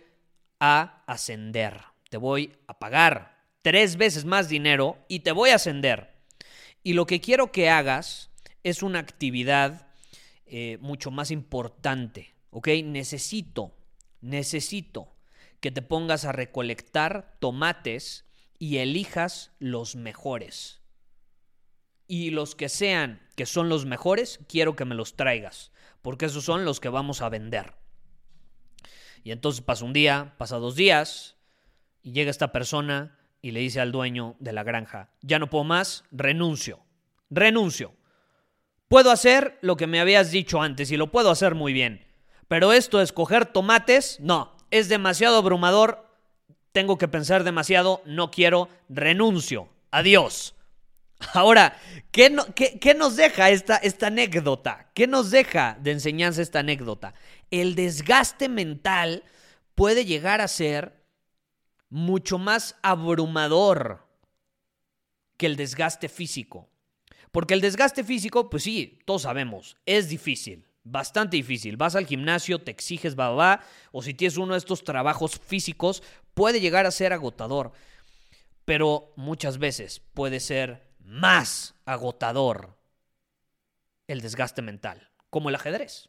a 0.58 1.04
ascender. 1.06 1.80
Te 2.10 2.16
voy 2.16 2.52
a 2.66 2.78
pagar 2.80 3.38
tres 3.62 3.96
veces 3.96 4.24
más 4.24 4.48
dinero 4.48 4.98
y 5.06 5.20
te 5.20 5.30
voy 5.30 5.50
a 5.50 5.54
ascender. 5.54 6.12
Y 6.82 6.94
lo 6.94 7.06
que 7.06 7.20
quiero 7.20 7.52
que 7.52 7.70
hagas 7.70 8.30
es 8.64 8.82
una 8.82 8.98
actividad 8.98 9.86
eh, 10.46 10.78
mucho 10.80 11.12
más 11.12 11.30
importante. 11.30 12.34
¿Ok? 12.50 12.68
Necesito, 12.84 13.72
necesito 14.20 15.08
que 15.60 15.70
te 15.70 15.82
pongas 15.82 16.24
a 16.24 16.32
recolectar 16.32 17.36
tomates 17.38 18.24
y 18.58 18.78
elijas 18.78 19.52
los 19.58 19.96
mejores. 19.96 20.80
Y 22.06 22.30
los 22.30 22.54
que 22.54 22.68
sean 22.68 23.20
que 23.36 23.46
son 23.46 23.68
los 23.68 23.86
mejores, 23.86 24.40
quiero 24.48 24.74
que 24.74 24.84
me 24.84 24.94
los 24.94 25.16
traigas, 25.16 25.70
porque 26.02 26.26
esos 26.26 26.44
son 26.44 26.64
los 26.64 26.80
que 26.80 26.88
vamos 26.88 27.22
a 27.22 27.28
vender. 27.28 27.74
Y 29.22 29.32
entonces 29.32 29.62
pasa 29.62 29.84
un 29.84 29.92
día, 29.92 30.34
pasa 30.38 30.56
dos 30.56 30.74
días, 30.74 31.36
y 32.02 32.12
llega 32.12 32.30
esta 32.30 32.52
persona 32.52 33.18
y 33.42 33.52
le 33.52 33.60
dice 33.60 33.80
al 33.80 33.92
dueño 33.92 34.36
de 34.38 34.52
la 34.52 34.62
granja, 34.62 35.10
ya 35.22 35.38
no 35.38 35.48
puedo 35.48 35.64
más, 35.64 36.04
renuncio, 36.10 36.80
renuncio. 37.30 37.94
Puedo 38.88 39.10
hacer 39.10 39.58
lo 39.62 39.76
que 39.76 39.86
me 39.86 40.00
habías 40.00 40.30
dicho 40.30 40.60
antes 40.60 40.90
y 40.90 40.96
lo 40.96 41.10
puedo 41.10 41.30
hacer 41.30 41.54
muy 41.54 41.72
bien, 41.72 42.06
pero 42.48 42.72
esto 42.72 42.98
de 42.98 43.04
escoger 43.04 43.46
tomates, 43.46 44.18
no, 44.20 44.56
es 44.70 44.88
demasiado 44.88 45.36
abrumador, 45.38 46.06
tengo 46.72 46.98
que 46.98 47.08
pensar 47.08 47.44
demasiado, 47.44 48.02
no 48.04 48.30
quiero, 48.30 48.68
renuncio, 48.88 49.68
adiós. 49.90 50.54
Ahora, 51.34 51.76
¿qué, 52.12 52.30
nos 52.30 53.16
deja 53.16 53.50
esta, 53.50 53.76
esta 53.76 54.06
anécdota? 54.06 54.90
¿Qué 54.94 55.06
nos 55.06 55.30
deja 55.30 55.76
de 55.80 55.92
enseñanza 55.92 56.40
esta 56.40 56.60
anécdota? 56.60 57.14
El 57.50 57.74
desgaste 57.74 58.48
mental 58.48 59.24
puede 59.74 60.04
llegar 60.04 60.40
a 60.40 60.48
ser 60.48 61.04
mucho 61.90 62.38
más 62.38 62.76
abrumador 62.82 64.06
que 65.36 65.46
el 65.46 65.56
desgaste 65.56 66.08
físico. 66.08 66.68
Porque 67.32 67.54
el 67.54 67.60
desgaste 67.60 68.02
físico, 68.02 68.48
pues 68.48 68.62
sí, 68.62 69.00
todos 69.04 69.22
sabemos, 69.22 69.76
es 69.84 70.08
difícil 70.08 70.69
bastante 70.84 71.36
difícil. 71.36 71.76
Vas 71.76 71.96
al 71.96 72.06
gimnasio, 72.06 72.60
te 72.60 72.70
exiges, 72.70 73.18
va, 73.18 73.30
va, 73.30 73.60
o 73.92 74.02
si 74.02 74.14
tienes 74.14 74.36
uno 74.36 74.54
de 74.54 74.58
estos 74.58 74.84
trabajos 74.84 75.38
físicos, 75.38 76.02
puede 76.34 76.60
llegar 76.60 76.86
a 76.86 76.90
ser 76.90 77.12
agotador. 77.12 77.72
Pero 78.64 79.12
muchas 79.16 79.58
veces 79.58 80.00
puede 80.14 80.40
ser 80.40 80.90
más 80.98 81.74
agotador 81.84 82.76
el 84.06 84.20
desgaste 84.20 84.62
mental, 84.62 85.10
como 85.28 85.48
el 85.48 85.54
ajedrez. 85.54 86.08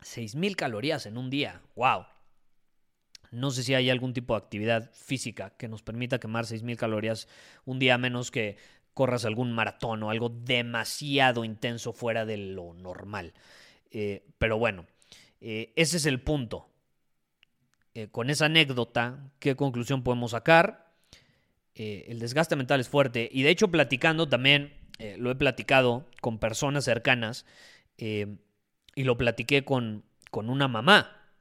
6.000 0.00 0.56
calorías 0.56 1.06
en 1.06 1.16
un 1.16 1.30
día, 1.30 1.62
wow. 1.76 2.06
No 3.30 3.50
sé 3.50 3.62
si 3.62 3.74
hay 3.74 3.88
algún 3.88 4.12
tipo 4.12 4.34
de 4.34 4.38
actividad 4.38 4.90
física 4.92 5.50
que 5.56 5.68
nos 5.68 5.82
permita 5.82 6.18
quemar 6.18 6.44
6.000 6.44 6.76
calorías 6.76 7.28
un 7.64 7.78
día 7.78 7.96
menos 7.96 8.30
que 8.30 8.58
corras 8.94 9.24
algún 9.24 9.52
maratón 9.52 10.02
o 10.02 10.10
algo 10.10 10.28
demasiado 10.28 11.44
intenso 11.44 11.92
fuera 11.92 12.26
de 12.26 12.36
lo 12.36 12.74
normal. 12.74 13.32
Eh, 13.92 14.24
pero 14.38 14.58
bueno, 14.58 14.86
eh, 15.40 15.72
ese 15.76 15.98
es 15.98 16.06
el 16.06 16.20
punto. 16.20 16.68
Eh, 17.94 18.08
con 18.08 18.30
esa 18.30 18.46
anécdota, 18.46 19.30
¿qué 19.38 19.54
conclusión 19.54 20.02
podemos 20.02 20.32
sacar? 20.32 20.90
el 21.74 22.18
desgaste 22.18 22.54
mental 22.54 22.80
es 22.80 22.88
fuerte. 22.90 23.30
Y 23.32 23.44
de 23.44 23.50
hecho, 23.50 23.68
platicando 23.68 24.28
también, 24.28 24.74
lo 25.16 25.30
he 25.30 25.34
platicado 25.34 26.06
con 26.20 26.38
personas 26.38 26.84
cercanas 26.84 27.46
y 27.96 28.26
lo 29.04 29.16
platiqué 29.16 29.64
con, 29.64 30.04
con 30.30 30.50
una 30.50 30.68
mamá. 30.68 31.32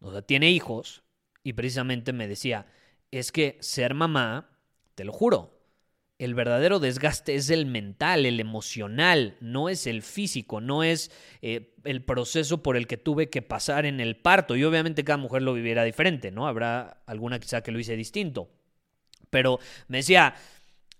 O 0.00 0.12
sea, 0.12 0.22
tiene 0.22 0.48
hijos 0.48 1.02
y 1.42 1.54
precisamente 1.54 2.12
me 2.12 2.28
decía, 2.28 2.66
es 3.10 3.32
que 3.32 3.58
ser 3.60 3.94
mamá, 3.94 4.56
te 4.94 5.02
lo 5.02 5.12
juro, 5.12 5.59
el 6.20 6.34
verdadero 6.34 6.80
desgaste 6.80 7.34
es 7.34 7.48
el 7.48 7.64
mental, 7.64 8.26
el 8.26 8.40
emocional, 8.40 9.38
no 9.40 9.70
es 9.70 9.86
el 9.86 10.02
físico, 10.02 10.60
no 10.60 10.82
es 10.82 11.10
eh, 11.40 11.74
el 11.84 12.04
proceso 12.04 12.62
por 12.62 12.76
el 12.76 12.86
que 12.86 12.98
tuve 12.98 13.30
que 13.30 13.40
pasar 13.40 13.86
en 13.86 14.00
el 14.00 14.16
parto. 14.16 14.54
Y 14.54 14.64
obviamente 14.64 15.02
cada 15.02 15.16
mujer 15.16 15.40
lo 15.40 15.54
viviera 15.54 15.82
diferente, 15.82 16.30
¿no? 16.30 16.46
Habrá 16.46 17.02
alguna 17.06 17.40
quizá 17.40 17.62
que 17.62 17.72
lo 17.72 17.78
hice 17.78 17.96
distinto. 17.96 18.50
Pero 19.30 19.60
me 19.88 19.96
decía, 19.96 20.34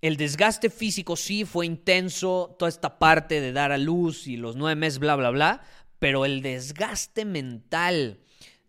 el 0.00 0.16
desgaste 0.16 0.70
físico 0.70 1.16
sí 1.16 1.44
fue 1.44 1.66
intenso, 1.66 2.56
toda 2.58 2.70
esta 2.70 2.98
parte 2.98 3.42
de 3.42 3.52
dar 3.52 3.72
a 3.72 3.78
luz 3.78 4.26
y 4.26 4.38
los 4.38 4.56
nueve 4.56 4.74
meses, 4.80 5.00
bla, 5.00 5.16
bla, 5.16 5.28
bla, 5.28 5.62
pero 5.98 6.24
el 6.24 6.40
desgaste 6.40 7.26
mental 7.26 8.20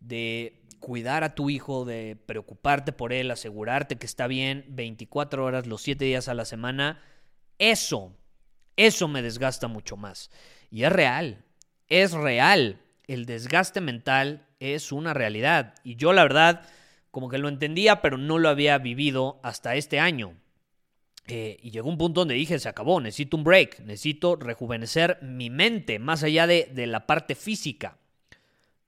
de 0.01 0.61
cuidar 0.81 1.23
a 1.23 1.35
tu 1.35 1.50
hijo, 1.50 1.85
de 1.85 2.17
preocuparte 2.25 2.91
por 2.91 3.13
él, 3.13 3.31
asegurarte 3.31 3.95
que 3.95 4.05
está 4.05 4.27
bien 4.27 4.65
24 4.67 5.45
horas, 5.45 5.67
los 5.67 5.81
7 5.81 6.03
días 6.03 6.27
a 6.27 6.33
la 6.33 6.43
semana, 6.43 7.01
eso, 7.57 8.17
eso 8.75 9.07
me 9.07 9.21
desgasta 9.21 9.69
mucho 9.69 9.95
más. 9.95 10.29
Y 10.69 10.83
es 10.83 10.91
real, 10.91 11.45
es 11.88 12.11
real. 12.11 12.81
El 13.07 13.25
desgaste 13.25 13.79
mental 13.79 14.47
es 14.59 14.91
una 14.91 15.13
realidad. 15.13 15.75
Y 15.83 15.95
yo 15.95 16.11
la 16.11 16.23
verdad, 16.23 16.63
como 17.11 17.29
que 17.29 17.38
lo 17.38 17.47
entendía, 17.47 18.01
pero 18.01 18.17
no 18.17 18.39
lo 18.39 18.50
había 18.50 18.77
vivido 18.77 19.39
hasta 19.43 19.75
este 19.75 20.00
año. 20.00 20.35
Eh, 21.27 21.57
y 21.61 21.71
llegó 21.71 21.89
un 21.89 21.97
punto 21.97 22.21
donde 22.21 22.33
dije, 22.33 22.59
se 22.59 22.67
acabó, 22.67 23.00
necesito 23.00 23.38
un 23.38 23.43
break, 23.43 23.79
necesito 23.81 24.35
rejuvenecer 24.35 25.19
mi 25.21 25.50
mente, 25.50 26.00
más 26.00 26.23
allá 26.23 26.47
de, 26.47 26.69
de 26.73 26.88
la 26.88 27.05
parte 27.05 27.35
física. 27.35 27.97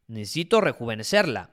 Necesito 0.07 0.59
rejuvenecerla. 0.59 1.52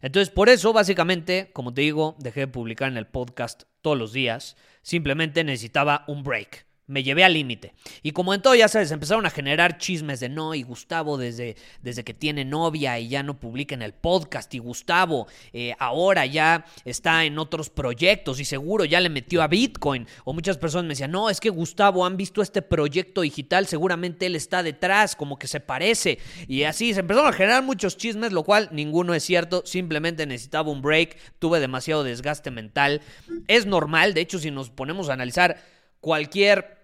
Entonces, 0.00 0.30
por 0.30 0.48
eso, 0.48 0.72
básicamente, 0.72 1.50
como 1.52 1.74
te 1.74 1.80
digo, 1.80 2.16
dejé 2.18 2.40
de 2.40 2.48
publicar 2.48 2.88
en 2.88 2.96
el 2.96 3.06
podcast 3.06 3.64
todos 3.82 3.98
los 3.98 4.12
días. 4.12 4.56
Simplemente 4.82 5.42
necesitaba 5.42 6.04
un 6.06 6.22
break 6.22 6.67
me 6.88 7.02
llevé 7.02 7.22
al 7.22 7.34
límite. 7.34 7.74
Y 8.02 8.10
como 8.10 8.34
en 8.34 8.42
todo, 8.42 8.54
ya 8.54 8.66
sabes, 8.66 8.90
empezaron 8.90 9.24
a 9.26 9.30
generar 9.30 9.78
chismes 9.78 10.18
de 10.20 10.28
no, 10.28 10.54
y 10.54 10.62
Gustavo 10.62 11.16
desde, 11.16 11.56
desde 11.82 12.02
que 12.02 12.14
tiene 12.14 12.44
novia 12.44 12.98
y 12.98 13.08
ya 13.08 13.22
no 13.22 13.38
publica 13.38 13.74
en 13.74 13.82
el 13.82 13.92
podcast, 13.92 14.52
y 14.54 14.58
Gustavo 14.58 15.28
eh, 15.52 15.74
ahora 15.78 16.26
ya 16.26 16.64
está 16.84 17.24
en 17.24 17.38
otros 17.38 17.70
proyectos 17.70 18.40
y 18.40 18.44
seguro 18.44 18.84
ya 18.84 19.00
le 19.00 19.10
metió 19.10 19.42
a 19.42 19.48
Bitcoin. 19.48 20.06
O 20.24 20.32
muchas 20.32 20.56
personas 20.56 20.84
me 20.84 20.90
decían, 20.90 21.10
no, 21.10 21.30
es 21.30 21.40
que 21.40 21.50
Gustavo 21.50 22.04
han 22.04 22.16
visto 22.16 22.42
este 22.42 22.62
proyecto 22.62 23.20
digital, 23.20 23.66
seguramente 23.66 24.26
él 24.26 24.34
está 24.34 24.62
detrás, 24.62 25.14
como 25.14 25.38
que 25.38 25.46
se 25.46 25.60
parece. 25.60 26.18
Y 26.46 26.62
así 26.62 26.94
se 26.94 27.00
empezaron 27.00 27.28
a 27.28 27.36
generar 27.36 27.62
muchos 27.62 27.96
chismes, 27.96 28.32
lo 28.32 28.44
cual 28.44 28.70
ninguno 28.72 29.12
es 29.14 29.22
cierto, 29.22 29.62
simplemente 29.66 30.26
necesitaba 30.26 30.70
un 30.70 30.80
break, 30.80 31.18
tuve 31.38 31.60
demasiado 31.60 32.02
desgaste 32.02 32.50
mental. 32.50 33.02
Es 33.46 33.66
normal, 33.66 34.14
de 34.14 34.22
hecho, 34.22 34.38
si 34.38 34.50
nos 34.50 34.70
ponemos 34.70 35.10
a 35.10 35.12
analizar 35.12 35.62
cualquier 36.00 36.77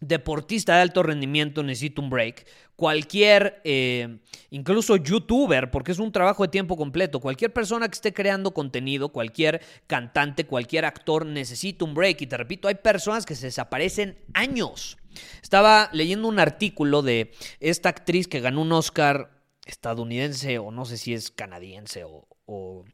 deportista 0.00 0.76
de 0.76 0.82
alto 0.82 1.02
rendimiento 1.02 1.62
necesita 1.62 2.02
un 2.02 2.10
break. 2.10 2.46
Cualquier, 2.76 3.60
eh, 3.64 4.18
incluso 4.50 4.96
youtuber, 4.96 5.70
porque 5.70 5.92
es 5.92 5.98
un 5.98 6.12
trabajo 6.12 6.42
de 6.42 6.48
tiempo 6.48 6.76
completo, 6.76 7.20
cualquier 7.20 7.52
persona 7.52 7.88
que 7.88 7.94
esté 7.94 8.12
creando 8.12 8.52
contenido, 8.52 9.08
cualquier 9.08 9.62
cantante, 9.86 10.44
cualquier 10.44 10.84
actor 10.84 11.24
necesita 11.24 11.84
un 11.84 11.94
break. 11.94 12.20
Y 12.22 12.26
te 12.26 12.36
repito, 12.36 12.68
hay 12.68 12.74
personas 12.74 13.24
que 13.24 13.34
se 13.34 13.46
desaparecen 13.46 14.18
años. 14.34 14.98
Estaba 15.42 15.88
leyendo 15.92 16.28
un 16.28 16.38
artículo 16.38 17.00
de 17.00 17.32
esta 17.60 17.88
actriz 17.88 18.28
que 18.28 18.40
ganó 18.40 18.60
un 18.62 18.72
Oscar 18.72 19.30
estadounidense, 19.64 20.58
o 20.58 20.70
no 20.70 20.84
sé 20.84 20.98
si 20.98 21.14
es 21.14 21.30
canadiense 21.30 22.04
o, 22.04 22.84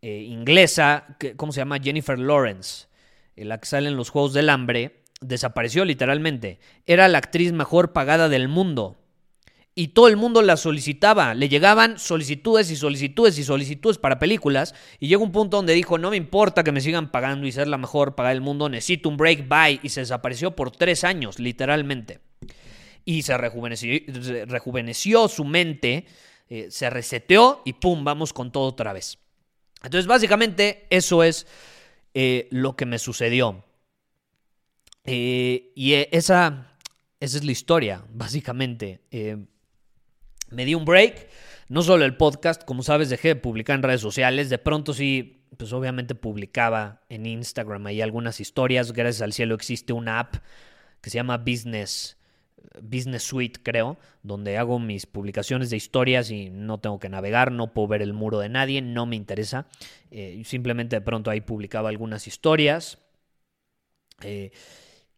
eh, 0.00 0.22
inglesa, 0.22 1.16
¿cómo 1.36 1.52
se 1.52 1.60
llama? 1.60 1.78
Jennifer 1.80 2.18
Lawrence 2.18 2.86
la 3.36 3.58
que 3.58 3.66
sale 3.66 3.88
en 3.88 3.96
los 3.96 4.10
Juegos 4.10 4.32
del 4.32 4.50
Hambre, 4.50 5.02
desapareció 5.20 5.84
literalmente. 5.84 6.58
Era 6.86 7.08
la 7.08 7.18
actriz 7.18 7.52
mejor 7.52 7.92
pagada 7.92 8.28
del 8.28 8.48
mundo. 8.48 8.98
Y 9.74 9.88
todo 9.88 10.08
el 10.08 10.18
mundo 10.18 10.42
la 10.42 10.58
solicitaba. 10.58 11.32
Le 11.32 11.48
llegaban 11.48 11.98
solicitudes 11.98 12.70
y 12.70 12.76
solicitudes 12.76 13.38
y 13.38 13.44
solicitudes 13.44 13.96
para 13.96 14.18
películas. 14.18 14.74
Y 15.00 15.08
llegó 15.08 15.24
un 15.24 15.32
punto 15.32 15.56
donde 15.56 15.72
dijo, 15.72 15.96
no 15.96 16.10
me 16.10 16.18
importa 16.18 16.62
que 16.62 16.72
me 16.72 16.82
sigan 16.82 17.10
pagando 17.10 17.46
y 17.46 17.52
ser 17.52 17.68
la 17.68 17.78
mejor 17.78 18.14
pagada 18.14 18.34
del 18.34 18.42
mundo. 18.42 18.68
Necesito 18.68 19.08
un 19.08 19.16
break, 19.16 19.48
bye. 19.48 19.80
Y 19.82 19.88
se 19.88 20.00
desapareció 20.00 20.54
por 20.54 20.72
tres 20.72 21.04
años, 21.04 21.38
literalmente. 21.38 22.20
Y 23.06 23.22
se 23.22 23.36
rejuveneció, 23.38 25.28
su 25.28 25.44
mente, 25.44 26.04
eh, 26.48 26.66
se 26.70 26.90
reseteó 26.90 27.62
y 27.64 27.72
pum, 27.72 28.04
vamos 28.04 28.34
con 28.34 28.52
todo 28.52 28.64
otra 28.64 28.92
vez. 28.92 29.18
Entonces, 29.82 30.06
básicamente, 30.06 30.86
eso 30.90 31.22
es 31.22 31.46
eh, 32.14 32.48
lo 32.50 32.76
que 32.76 32.86
me 32.86 32.98
sucedió. 32.98 33.64
Eh, 35.04 35.72
y 35.74 35.94
eh, 35.94 36.08
esa, 36.12 36.76
esa 37.20 37.38
es 37.38 37.44
la 37.44 37.52
historia, 37.52 38.04
básicamente. 38.12 39.00
me 40.50 40.64
di 40.64 40.74
un 40.74 40.84
break, 40.84 41.28
no 41.68 41.82
solo 41.82 42.04
el 42.04 42.16
podcast, 42.16 42.64
como 42.64 42.82
sabes, 42.82 43.08
dejé 43.08 43.28
de 43.28 43.36
publicar 43.36 43.76
en 43.76 43.82
redes 43.82 44.00
sociales. 44.00 44.50
De 44.50 44.58
pronto 44.58 44.94
sí, 44.94 45.46
pues 45.56 45.72
obviamente 45.72 46.14
publicaba 46.14 47.02
en 47.08 47.26
Instagram 47.26 47.86
ahí 47.86 48.00
algunas 48.00 48.40
historias. 48.40 48.92
Gracias 48.92 49.22
al 49.22 49.32
cielo 49.32 49.54
existe 49.54 49.92
una 49.92 50.20
app 50.20 50.36
que 51.00 51.10
se 51.10 51.16
llama 51.16 51.38
Business 51.38 52.16
Business 52.80 53.22
Suite, 53.22 53.60
creo, 53.62 53.98
donde 54.22 54.58
hago 54.58 54.78
mis 54.78 55.06
publicaciones 55.06 55.70
de 55.70 55.76
historias 55.76 56.30
y 56.30 56.50
no 56.50 56.78
tengo 56.78 56.98
que 56.98 57.08
navegar, 57.08 57.52
no 57.52 57.72
puedo 57.72 57.88
ver 57.88 58.02
el 58.02 58.12
muro 58.12 58.38
de 58.38 58.48
nadie, 58.48 58.82
no 58.82 59.06
me 59.06 59.16
interesa. 59.16 59.66
Eh, 60.10 60.42
simplemente 60.44 60.96
de 60.96 61.00
pronto 61.00 61.30
ahí 61.30 61.40
publicaba 61.40 61.88
algunas 61.88 62.26
historias. 62.26 62.98
Eh, 64.22 64.52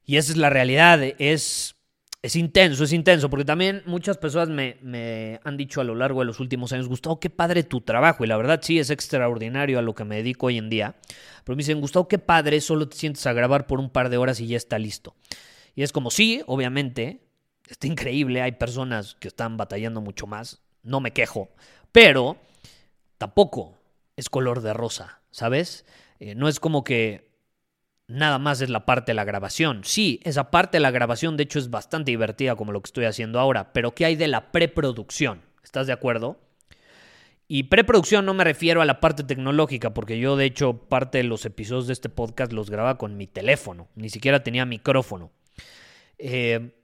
y 0.05 0.17
esa 0.17 0.33
es 0.33 0.39
la 0.39 0.51
realidad, 0.51 1.03
es, 1.19 1.77
es 2.23 2.37
intenso, 2.37 2.85
es 2.85 2.93
intenso, 2.93 3.31
porque 3.31 3.45
también 3.45 3.83
muchas 3.87 4.19
personas 4.19 4.51
me, 4.51 4.77
me, 4.83 5.41
han 5.45 5.57
dicho 5.57 5.81
a 5.81 5.85
lo 5.85 5.95
largo 5.95 6.21
de 6.21 6.27
los 6.27 6.41
últimos 6.41 6.73
años, 6.73 6.89
Gustavo, 6.89 7.21
qué 7.21 7.31
padre 7.31 7.63
tu 7.63 7.81
trabajo, 7.81 8.25
y 8.25 8.27
la 8.27 8.37
verdad 8.37 8.61
sí 8.63 8.79
es 8.79 8.91
extraordinario 8.91 9.79
a 9.79 9.83
lo 9.83 9.95
que 9.95 10.05
me 10.05 10.17
dedico 10.17 10.47
hoy 10.47 10.59
en 10.59 10.69
día, 10.69 10.97
pero 11.45 11.57
me 11.57 11.61
dicen, 11.61 11.81
Gustavo, 11.81 12.07
qué 12.07 12.19
padre, 12.19 12.61
solo 12.61 12.89
te 12.89 12.97
sientes 12.97 13.27
a 13.27 13.33
grabar 13.33 13.67
por 13.67 13.81
un 13.81 13.89
par 13.89 14.11
de 14.11 14.19
horas 14.19 14.41
y 14.41 14.47
ya 14.47 14.57
está 14.59 14.79
listo. 14.79 15.15
Y 15.75 15.83
es 15.83 15.93
como, 15.93 16.11
sí, 16.11 16.43
obviamente, 16.47 17.24
está 17.69 17.87
increíble, 17.87 18.43
hay 18.43 18.53
personas 18.53 19.17
que 19.17 19.29
están 19.29 19.57
batallando 19.57 20.01
mucho 20.01 20.27
más, 20.27 20.63
no 20.83 21.01
me 21.01 21.13
quejo, 21.13 21.49
pero 21.93 22.37
tampoco 23.19 23.79
es 24.17 24.29
color 24.29 24.61
de 24.61 24.73
rosa, 24.73 25.21
¿sabes? 25.31 25.85
Eh, 26.21 26.35
no 26.35 26.49
es 26.49 26.61
como 26.61 26.85
que 26.85 27.35
nada 28.07 28.39
más 28.39 28.61
es 28.61 28.71
la 28.71 28.85
parte 28.87 29.13
de 29.13 29.17
la 29.17 29.25
grabación. 29.25 29.83
Sí, 29.85 30.21
esa 30.25 30.51
parte 30.51 30.77
de 30.77 30.83
la 30.83 30.91
grabación 30.91 31.37
de 31.37 31.45
hecho 31.45 31.59
es 31.59 31.71
bastante 31.71 32.11
divertida 32.11 32.57
como 32.57 32.73
lo 32.73 32.81
que 32.81 32.89
estoy 32.89 33.05
haciendo 33.07 33.41
ahora, 33.41 33.73
pero 33.73 33.95
¿qué 33.95 34.05
hay 34.05 34.17
de 34.17 34.29
la 34.29 34.53
preproducción? 34.53 35.43
¿Estás 35.63 35.87
de 35.87 35.93
acuerdo? 35.93 36.39
Y 37.47 37.65
preproducción 37.65 38.25
no 38.25 38.33
me 38.33 38.45
refiero 38.45 38.81
a 38.81 38.87
la 38.87 39.01
parte 39.01 39.23
tecnológica, 39.23 39.93
porque 39.93 40.19
yo 40.19 40.37
de 40.37 40.47
hecho 40.47 40.89
parte 40.89 41.19
de 41.19 41.25
los 41.25 41.45
episodios 41.45 41.87
de 41.87 41.93
este 41.93 42.09
podcast 42.09 42.53
los 42.53 42.71
grababa 42.71 42.97
con 42.97 43.17
mi 43.17 43.27
teléfono, 43.27 43.89
ni 43.97 44.09
siquiera 44.09 44.43
tenía 44.43 44.65
micrófono. 44.65 45.31
Eh, 46.19 46.84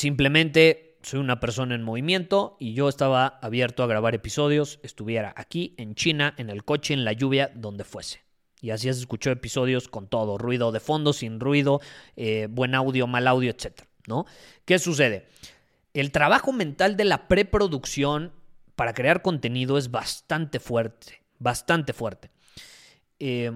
Simplemente 0.00 0.96
soy 1.02 1.20
una 1.20 1.40
persona 1.40 1.74
en 1.74 1.82
movimiento 1.82 2.56
y 2.58 2.72
yo 2.72 2.88
estaba 2.88 3.38
abierto 3.42 3.82
a 3.82 3.86
grabar 3.86 4.14
episodios, 4.14 4.80
estuviera 4.82 5.34
aquí, 5.36 5.74
en 5.76 5.94
China, 5.94 6.32
en 6.38 6.48
el 6.48 6.64
coche, 6.64 6.94
en 6.94 7.04
la 7.04 7.12
lluvia, 7.12 7.52
donde 7.54 7.84
fuese. 7.84 8.22
Y 8.62 8.70
así 8.70 8.90
se 8.90 8.98
escuchó 8.98 9.30
episodios 9.30 9.88
con 9.88 10.08
todo, 10.08 10.38
ruido 10.38 10.72
de 10.72 10.80
fondo, 10.80 11.12
sin 11.12 11.38
ruido, 11.38 11.82
eh, 12.16 12.48
buen 12.50 12.74
audio, 12.74 13.06
mal 13.06 13.26
audio, 13.28 13.50
etc. 13.50 13.82
¿no? 14.06 14.24
¿Qué 14.64 14.78
sucede? 14.78 15.26
El 15.92 16.12
trabajo 16.12 16.50
mental 16.54 16.96
de 16.96 17.04
la 17.04 17.28
preproducción 17.28 18.32
para 18.76 18.94
crear 18.94 19.20
contenido 19.20 19.76
es 19.76 19.90
bastante 19.90 20.60
fuerte, 20.60 21.20
bastante 21.38 21.92
fuerte. 21.92 22.30
Eh, 23.18 23.52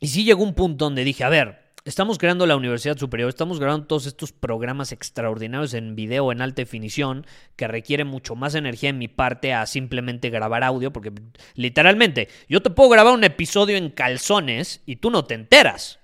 y 0.00 0.08
sí 0.08 0.24
llegó 0.24 0.42
un 0.42 0.54
punto 0.54 0.86
donde 0.86 1.04
dije, 1.04 1.22
a 1.22 1.28
ver, 1.28 1.61
Estamos 1.84 2.16
creando 2.16 2.46
la 2.46 2.54
Universidad 2.54 2.96
Superior, 2.96 3.28
estamos 3.28 3.58
grabando 3.58 3.88
todos 3.88 4.06
estos 4.06 4.30
programas 4.30 4.92
extraordinarios 4.92 5.74
en 5.74 5.96
video 5.96 6.30
en 6.30 6.40
alta 6.40 6.62
definición 6.62 7.26
que 7.56 7.66
requiere 7.66 8.04
mucho 8.04 8.36
más 8.36 8.54
energía 8.54 8.90
en 8.90 8.98
mi 8.98 9.08
parte 9.08 9.52
a 9.52 9.66
simplemente 9.66 10.30
grabar 10.30 10.62
audio, 10.62 10.92
porque 10.92 11.12
literalmente 11.56 12.28
yo 12.48 12.62
te 12.62 12.70
puedo 12.70 12.88
grabar 12.88 13.14
un 13.14 13.24
episodio 13.24 13.76
en 13.76 13.90
calzones 13.90 14.80
y 14.86 14.96
tú 14.96 15.10
no 15.10 15.24
te 15.24 15.34
enteras. 15.34 15.98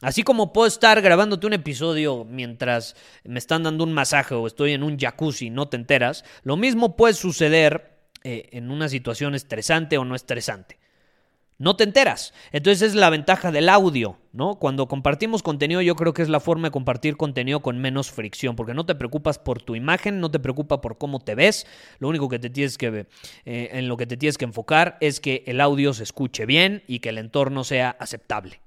Así 0.00 0.22
como 0.22 0.54
puedo 0.54 0.66
estar 0.66 1.02
grabándote 1.02 1.46
un 1.46 1.52
episodio 1.52 2.24
mientras 2.24 2.96
me 3.24 3.38
están 3.38 3.64
dando 3.64 3.84
un 3.84 3.92
masaje 3.92 4.34
o 4.34 4.46
estoy 4.46 4.72
en 4.72 4.82
un 4.82 4.98
jacuzzi 4.98 5.48
y 5.48 5.50
no 5.50 5.68
te 5.68 5.76
enteras, 5.76 6.24
lo 6.42 6.56
mismo 6.56 6.96
puede 6.96 7.12
suceder 7.12 8.08
eh, 8.24 8.48
en 8.52 8.70
una 8.70 8.88
situación 8.88 9.34
estresante 9.34 9.98
o 9.98 10.06
no 10.06 10.14
estresante. 10.14 10.81
No 11.62 11.76
te 11.76 11.84
enteras. 11.84 12.34
Entonces 12.50 12.82
es 12.82 12.94
la 12.96 13.08
ventaja 13.08 13.52
del 13.52 13.68
audio, 13.68 14.18
¿no? 14.32 14.56
Cuando 14.56 14.88
compartimos 14.88 15.44
contenido 15.44 15.80
yo 15.80 15.94
creo 15.94 16.12
que 16.12 16.22
es 16.22 16.28
la 16.28 16.40
forma 16.40 16.66
de 16.66 16.72
compartir 16.72 17.16
contenido 17.16 17.60
con 17.60 17.78
menos 17.78 18.10
fricción, 18.10 18.56
porque 18.56 18.74
no 18.74 18.84
te 18.84 18.96
preocupas 18.96 19.38
por 19.38 19.62
tu 19.62 19.76
imagen, 19.76 20.18
no 20.18 20.28
te 20.28 20.40
preocupa 20.40 20.80
por 20.80 20.98
cómo 20.98 21.20
te 21.20 21.36
ves, 21.36 21.68
lo 22.00 22.08
único 22.08 22.28
que 22.28 22.40
te 22.40 22.50
tienes 22.50 22.76
que 22.76 23.06
eh, 23.44 23.68
en 23.74 23.86
lo 23.86 23.96
que 23.96 24.06
te 24.06 24.16
tienes 24.16 24.38
que 24.38 24.44
enfocar 24.44 24.98
es 25.00 25.20
que 25.20 25.44
el 25.46 25.60
audio 25.60 25.94
se 25.94 26.02
escuche 26.02 26.46
bien 26.46 26.82
y 26.88 26.98
que 26.98 27.10
el 27.10 27.18
entorno 27.18 27.62
sea 27.62 27.90
aceptable. 27.90 28.60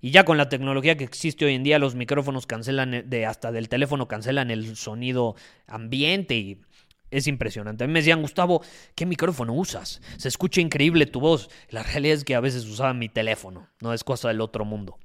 Y 0.00 0.10
ya 0.12 0.24
con 0.24 0.38
la 0.38 0.48
tecnología 0.48 0.96
que 0.96 1.04
existe 1.04 1.44
hoy 1.44 1.54
en 1.54 1.64
día, 1.64 1.78
los 1.78 1.96
micrófonos 1.96 2.46
cancelan, 2.46 2.94
eh, 2.94 3.02
de, 3.02 3.26
hasta 3.26 3.52
del 3.52 3.68
teléfono 3.68 4.08
cancelan 4.08 4.50
el 4.50 4.76
sonido 4.76 5.34
ambiente 5.66 6.36
y 6.36 6.60
es 7.10 7.26
impresionante. 7.26 7.84
A 7.84 7.86
mí 7.86 7.92
me 7.92 8.00
decían, 8.00 8.22
Gustavo, 8.22 8.62
¿qué 8.94 9.06
micrófono 9.06 9.54
usas? 9.54 10.00
Se 10.16 10.28
escucha 10.28 10.60
increíble 10.60 11.06
tu 11.06 11.20
voz. 11.20 11.48
La 11.70 11.82
realidad 11.82 12.16
es 12.16 12.24
que 12.24 12.34
a 12.34 12.40
veces 12.40 12.64
usaba 12.66 12.94
mi 12.94 13.08
teléfono, 13.08 13.68
no 13.80 13.92
es 13.92 14.04
cosa 14.04 14.28
del 14.28 14.40
otro 14.40 14.64
mundo. 14.64 14.98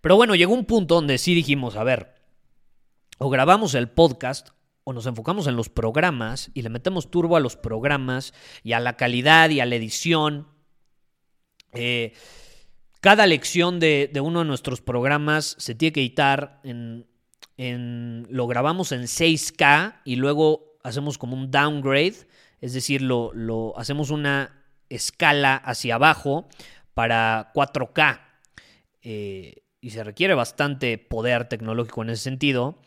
Pero 0.00 0.16
bueno, 0.16 0.34
llegó 0.34 0.52
un 0.52 0.66
punto 0.66 0.96
donde 0.96 1.18
sí 1.18 1.34
dijimos, 1.34 1.76
a 1.76 1.84
ver, 1.84 2.14
o 3.18 3.30
grabamos 3.30 3.74
el 3.74 3.88
podcast 3.88 4.50
o 4.84 4.92
nos 4.92 5.06
enfocamos 5.06 5.46
en 5.46 5.56
los 5.56 5.70
programas 5.70 6.50
y 6.52 6.62
le 6.62 6.68
metemos 6.68 7.10
turbo 7.10 7.36
a 7.36 7.40
los 7.40 7.56
programas 7.56 8.34
y 8.62 8.72
a 8.72 8.80
la 8.80 8.96
calidad 8.96 9.50
y 9.50 9.60
a 9.60 9.66
la 9.66 9.76
edición. 9.76 10.48
Eh, 11.72 12.12
cada 13.00 13.26
lección 13.26 13.80
de, 13.80 14.10
uno 14.22 14.40
de 14.40 14.44
nuestros 14.44 14.80
programas 14.80 15.56
se 15.58 15.74
tiene 15.74 15.92
que 15.92 16.00
editar 16.00 16.60
lo 17.56 18.46
grabamos 18.46 18.92
en 18.92 19.02
6K 19.02 20.00
y 20.04 20.16
luego 20.16 20.73
hacemos 20.84 21.18
como 21.18 21.34
un 21.34 21.50
downgrade, 21.50 22.14
es 22.60 22.72
decir, 22.72 23.02
lo, 23.02 23.32
lo 23.34 23.76
hacemos 23.76 24.10
una 24.10 24.64
escala 24.88 25.56
hacia 25.56 25.96
abajo 25.96 26.46
para 26.94 27.52
4K. 27.54 28.20
Eh, 29.02 29.62
y 29.80 29.90
se 29.90 30.02
requiere 30.02 30.34
bastante 30.34 30.96
poder 30.96 31.48
tecnológico 31.48 32.02
en 32.02 32.10
ese 32.10 32.22
sentido. 32.22 32.78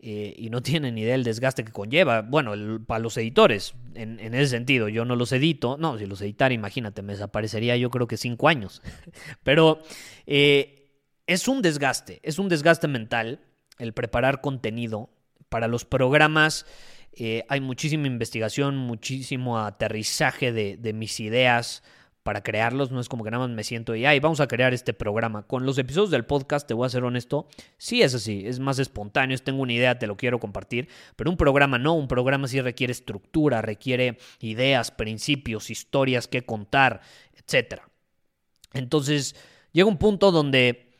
Eh, 0.00 0.34
y 0.36 0.50
no 0.50 0.62
tienen 0.62 0.96
ni 0.96 1.02
idea 1.02 1.12
del 1.12 1.24
desgaste 1.24 1.64
que 1.64 1.72
conlleva. 1.72 2.22
Bueno, 2.22 2.52
para 2.86 2.98
los 2.98 3.16
editores, 3.16 3.74
en, 3.94 4.18
ese 4.34 4.48
sentido, 4.48 4.88
yo 4.88 5.04
no 5.04 5.16
los 5.16 5.32
edito. 5.32 5.76
No, 5.78 5.96
si 5.98 6.06
los 6.06 6.20
editara, 6.20 6.52
imagínate, 6.52 7.02
me 7.02 7.12
desaparecería 7.12 7.76
yo 7.76 7.90
creo 7.90 8.06
que 8.06 8.16
cinco 8.16 8.48
años. 8.48 8.82
Pero 9.42 9.80
eh, 10.26 10.90
es 11.26 11.48
un 11.48 11.62
desgaste, 11.62 12.20
es 12.22 12.38
un 12.38 12.48
desgaste 12.48 12.88
mental 12.88 13.40
el 13.78 13.92
preparar 13.94 14.40
contenido 14.40 15.10
para 15.48 15.68
los 15.68 15.84
programas 15.84 16.66
eh, 17.14 17.44
hay 17.48 17.60
muchísima 17.60 18.06
investigación, 18.06 18.76
muchísimo 18.76 19.58
aterrizaje 19.58 20.52
de, 20.52 20.92
mis 20.94 21.20
ideas 21.20 21.82
para 22.22 22.42
crearlos. 22.42 22.90
No 22.90 23.00
es 23.00 23.08
como 23.08 23.22
que 23.22 23.30
nada 23.30 23.46
más 23.46 23.54
me 23.54 23.64
siento 23.64 23.94
y, 23.94 24.06
ay, 24.06 24.18
vamos 24.18 24.40
a 24.40 24.48
crear 24.48 24.72
este 24.72 24.94
programa. 24.94 25.46
Con 25.46 25.66
los 25.66 25.76
episodios 25.76 26.10
del 26.10 26.24
podcast, 26.24 26.66
te 26.66 26.72
voy 26.72 26.86
a 26.86 26.90
ser 26.90 27.04
honesto, 27.04 27.48
sí 27.76 28.02
es 28.02 28.14
así, 28.14 28.44
es 28.46 28.60
más 28.60 28.78
espontáneo, 28.78 29.36
tengo 29.38 29.62
una 29.62 29.74
idea, 29.74 29.98
te 29.98 30.06
lo 30.06 30.16
quiero 30.16 30.40
compartir, 30.40 30.88
pero 31.16 31.30
un 31.30 31.36
programa 31.36 31.78
no, 31.78 31.94
un 31.94 32.08
programa 32.08 32.48
sí 32.48 32.60
requiere 32.60 32.92
estructura, 32.92 33.60
requiere 33.60 34.18
ideas, 34.40 34.90
principios, 34.90 35.68
historias 35.68 36.28
que 36.28 36.46
contar, 36.46 37.02
etc. 37.34 37.82
Entonces, 38.72 39.36
llega 39.72 39.88
un 39.88 39.98
punto 39.98 40.32
donde 40.32 40.94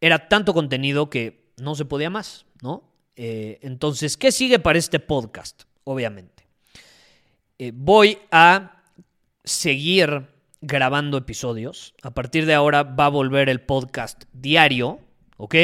era 0.00 0.28
tanto 0.28 0.54
contenido 0.54 1.10
que 1.10 1.52
no 1.58 1.74
se 1.74 1.84
podía 1.84 2.08
más, 2.08 2.46
¿no? 2.62 2.91
Eh, 3.16 3.58
entonces, 3.62 4.16
¿qué 4.16 4.32
sigue 4.32 4.58
para 4.58 4.78
este 4.78 4.98
podcast? 4.98 5.62
Obviamente. 5.84 6.46
Eh, 7.58 7.72
voy 7.74 8.18
a 8.30 8.82
seguir 9.44 10.26
grabando 10.60 11.18
episodios. 11.18 11.94
A 12.02 12.12
partir 12.12 12.46
de 12.46 12.54
ahora 12.54 12.82
va 12.84 13.06
a 13.06 13.10
volver 13.10 13.48
el 13.48 13.60
podcast 13.60 14.24
diario, 14.32 15.00
¿ok? 15.36 15.54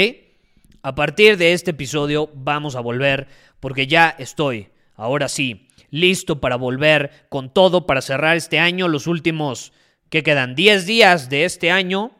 A 0.82 0.94
partir 0.94 1.36
de 1.36 1.52
este 1.52 1.70
episodio 1.70 2.30
vamos 2.34 2.76
a 2.76 2.80
volver 2.80 3.28
porque 3.60 3.86
ya 3.86 4.14
estoy, 4.18 4.68
ahora 4.94 5.28
sí, 5.28 5.68
listo 5.90 6.40
para 6.40 6.56
volver 6.56 7.26
con 7.28 7.52
todo 7.52 7.86
para 7.86 8.02
cerrar 8.02 8.36
este 8.36 8.58
año, 8.58 8.88
los 8.88 9.06
últimos 9.06 9.72
que 10.10 10.22
quedan 10.22 10.54
10 10.54 10.86
días 10.86 11.28
de 11.28 11.44
este 11.44 11.70
año, 11.70 12.12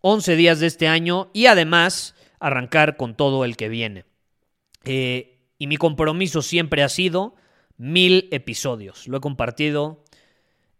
11 0.00 0.36
días 0.36 0.60
de 0.60 0.66
este 0.66 0.88
año 0.88 1.30
y 1.32 1.46
además 1.46 2.14
arrancar 2.40 2.96
con 2.96 3.14
todo 3.14 3.44
el 3.44 3.56
que 3.56 3.68
viene. 3.68 4.04
Eh, 4.84 5.38
y 5.58 5.66
mi 5.66 5.76
compromiso 5.76 6.42
siempre 6.42 6.82
ha 6.82 6.88
sido 6.88 7.34
mil 7.76 8.28
episodios. 8.32 9.06
Lo 9.08 9.18
he 9.18 9.20
compartido 9.20 10.04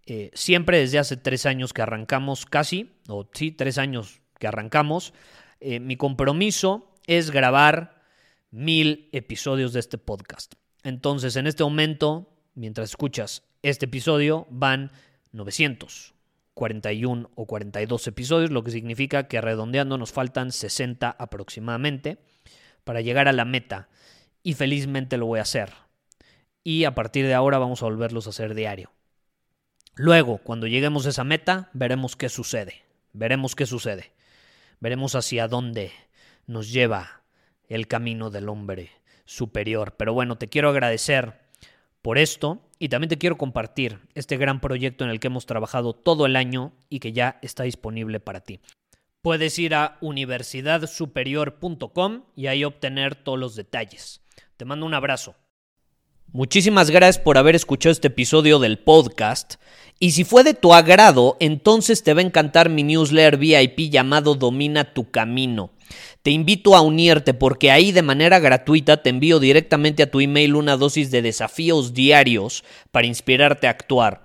eh, 0.07 0.31
siempre 0.35 0.79
desde 0.79 0.99
hace 0.99 1.17
tres 1.17 1.47
años 1.47 1.73
que 1.73 1.83
arrancamos 1.83 2.47
casi, 2.47 2.93
o 3.09 3.29
sí, 3.33 3.53
tres 3.53 3.79
años 3.79 4.21
que 4.39 4.49
arrancamos. 4.49 5.13
Eh, 5.61 5.81
mi 5.81 5.97
compromiso 5.97 6.95
es 7.07 7.31
grabar 7.31 8.03
mil 8.51 9.09
episodios 9.13 9.73
de 9.73 9.81
este 9.81 9.99
podcast. 9.99 10.55
Entonces, 10.83 11.37
en 11.37 11.47
este 11.47 11.63
momento, 11.63 12.29
mientras 12.55 12.91
escuchas 12.91 13.45
este 13.63 13.87
episodio, 13.87 14.47
van 14.51 14.91
941 15.31 17.31
o 17.35 17.47
42 17.47 18.07
episodios, 18.09 18.51
lo 18.51 18.65
que 18.65 18.73
significa 18.73 19.29
que 19.29 19.41
redondeando 19.41 19.97
nos 19.97 20.11
faltan 20.11 20.51
60 20.51 21.09
aproximadamente 21.09 22.19
para 22.85 23.01
llegar 23.01 23.29
a 23.29 23.33
la 23.33 23.45
meta 23.45 23.89
y 24.43 24.55
felizmente 24.55 25.17
lo 25.17 25.27
voy 25.27 25.39
a 25.39 25.43
hacer. 25.43 25.73
Y 26.65 26.85
a 26.85 26.95
partir 26.95 27.27
de 27.27 27.35
ahora 27.35 27.59
vamos 27.59 27.83
a 27.83 27.87
volverlos 27.87 28.27
a 28.27 28.31
hacer 28.31 28.55
diario. 28.55 28.93
Luego, 29.95 30.39
cuando 30.39 30.67
lleguemos 30.67 31.07
a 31.07 31.11
esa 31.11 31.25
meta, 31.25 31.71
veremos 31.73 32.17
qué 32.17 32.29
sucede. 32.29 32.83
Veremos 33.13 33.55
qué 33.55 33.67
sucede. 33.67 34.13
Veremos 34.81 35.15
hacia 35.15 35.49
dónde 35.49 35.93
nos 36.47 36.73
lleva 36.73 37.23
el 37.69 37.87
camino 37.89 38.31
del 38.31 38.49
hombre 38.49 38.91
superior. 39.25 39.95
Pero 39.97 40.15
bueno, 40.15 40.37
te 40.39 40.49
quiero 40.49 40.71
agradecer 40.71 41.41
por 42.01 42.19
esto 42.19 42.69
y 42.79 42.89
también 42.89 43.09
te 43.09 43.19
quiero 43.19 43.39
compartir 43.39 44.01
este 44.15 44.37
gran 44.37 44.61
proyecto 44.61 45.05
en 45.05 45.11
el 45.11 45.21
que 45.21 45.29
hemos 45.29 45.47
trabajado 45.47 45.95
todo 45.95 46.27
el 46.27 46.37
año 46.37 46.73
y 46.89 46.99
que 46.99 47.13
ya 47.13 47.39
está 47.43 47.63
disponible 47.63 48.19
para 48.19 48.41
ti. 48.41 48.61
Puedes 49.23 49.59
ir 49.61 49.75
a 49.77 49.99
universidadsuperior.com 50.01 52.23
y 52.35 52.49
ahí 52.49 52.65
obtener 52.65 53.15
todos 53.15 53.39
los 53.39 53.55
detalles. 53.55 54.21
Te 54.57 54.65
mando 54.65 54.85
un 54.85 54.95
abrazo. 54.95 55.37
Muchísimas 56.33 56.91
gracias 56.91 57.23
por 57.23 57.39
haber 57.39 57.55
escuchado 57.55 57.93
este 57.93 58.09
episodio 58.09 58.59
del 58.59 58.81
podcast. 58.81 59.61
Y 60.01 60.11
si 60.11 60.25
fue 60.25 60.43
de 60.43 60.55
tu 60.55 60.75
agrado, 60.75 61.37
entonces 61.39 62.03
te 62.03 62.15
va 62.15 62.21
a 62.21 62.25
encantar 62.25 62.69
mi 62.69 62.83
newsletter 62.83 63.37
VIP 63.37 63.93
llamado 63.93 64.35
Domina 64.35 64.93
tu 64.93 65.13
Camino. 65.13 65.71
Te 66.23 66.33
invito 66.33 66.75
a 66.75 66.81
unirte 66.81 67.33
porque 67.33 67.71
ahí 67.71 67.93
de 67.93 68.03
manera 68.03 68.41
gratuita 68.41 69.05
te 69.05 69.11
envío 69.11 69.39
directamente 69.39 70.03
a 70.03 70.11
tu 70.11 70.19
email 70.19 70.57
una 70.57 70.77
dosis 70.77 71.13
de 71.13 71.23
desafíos 71.23 71.95
diarios 71.95 72.65
para 72.91 73.07
inspirarte 73.07 73.69
a 73.69 73.71
actuar. 73.71 74.25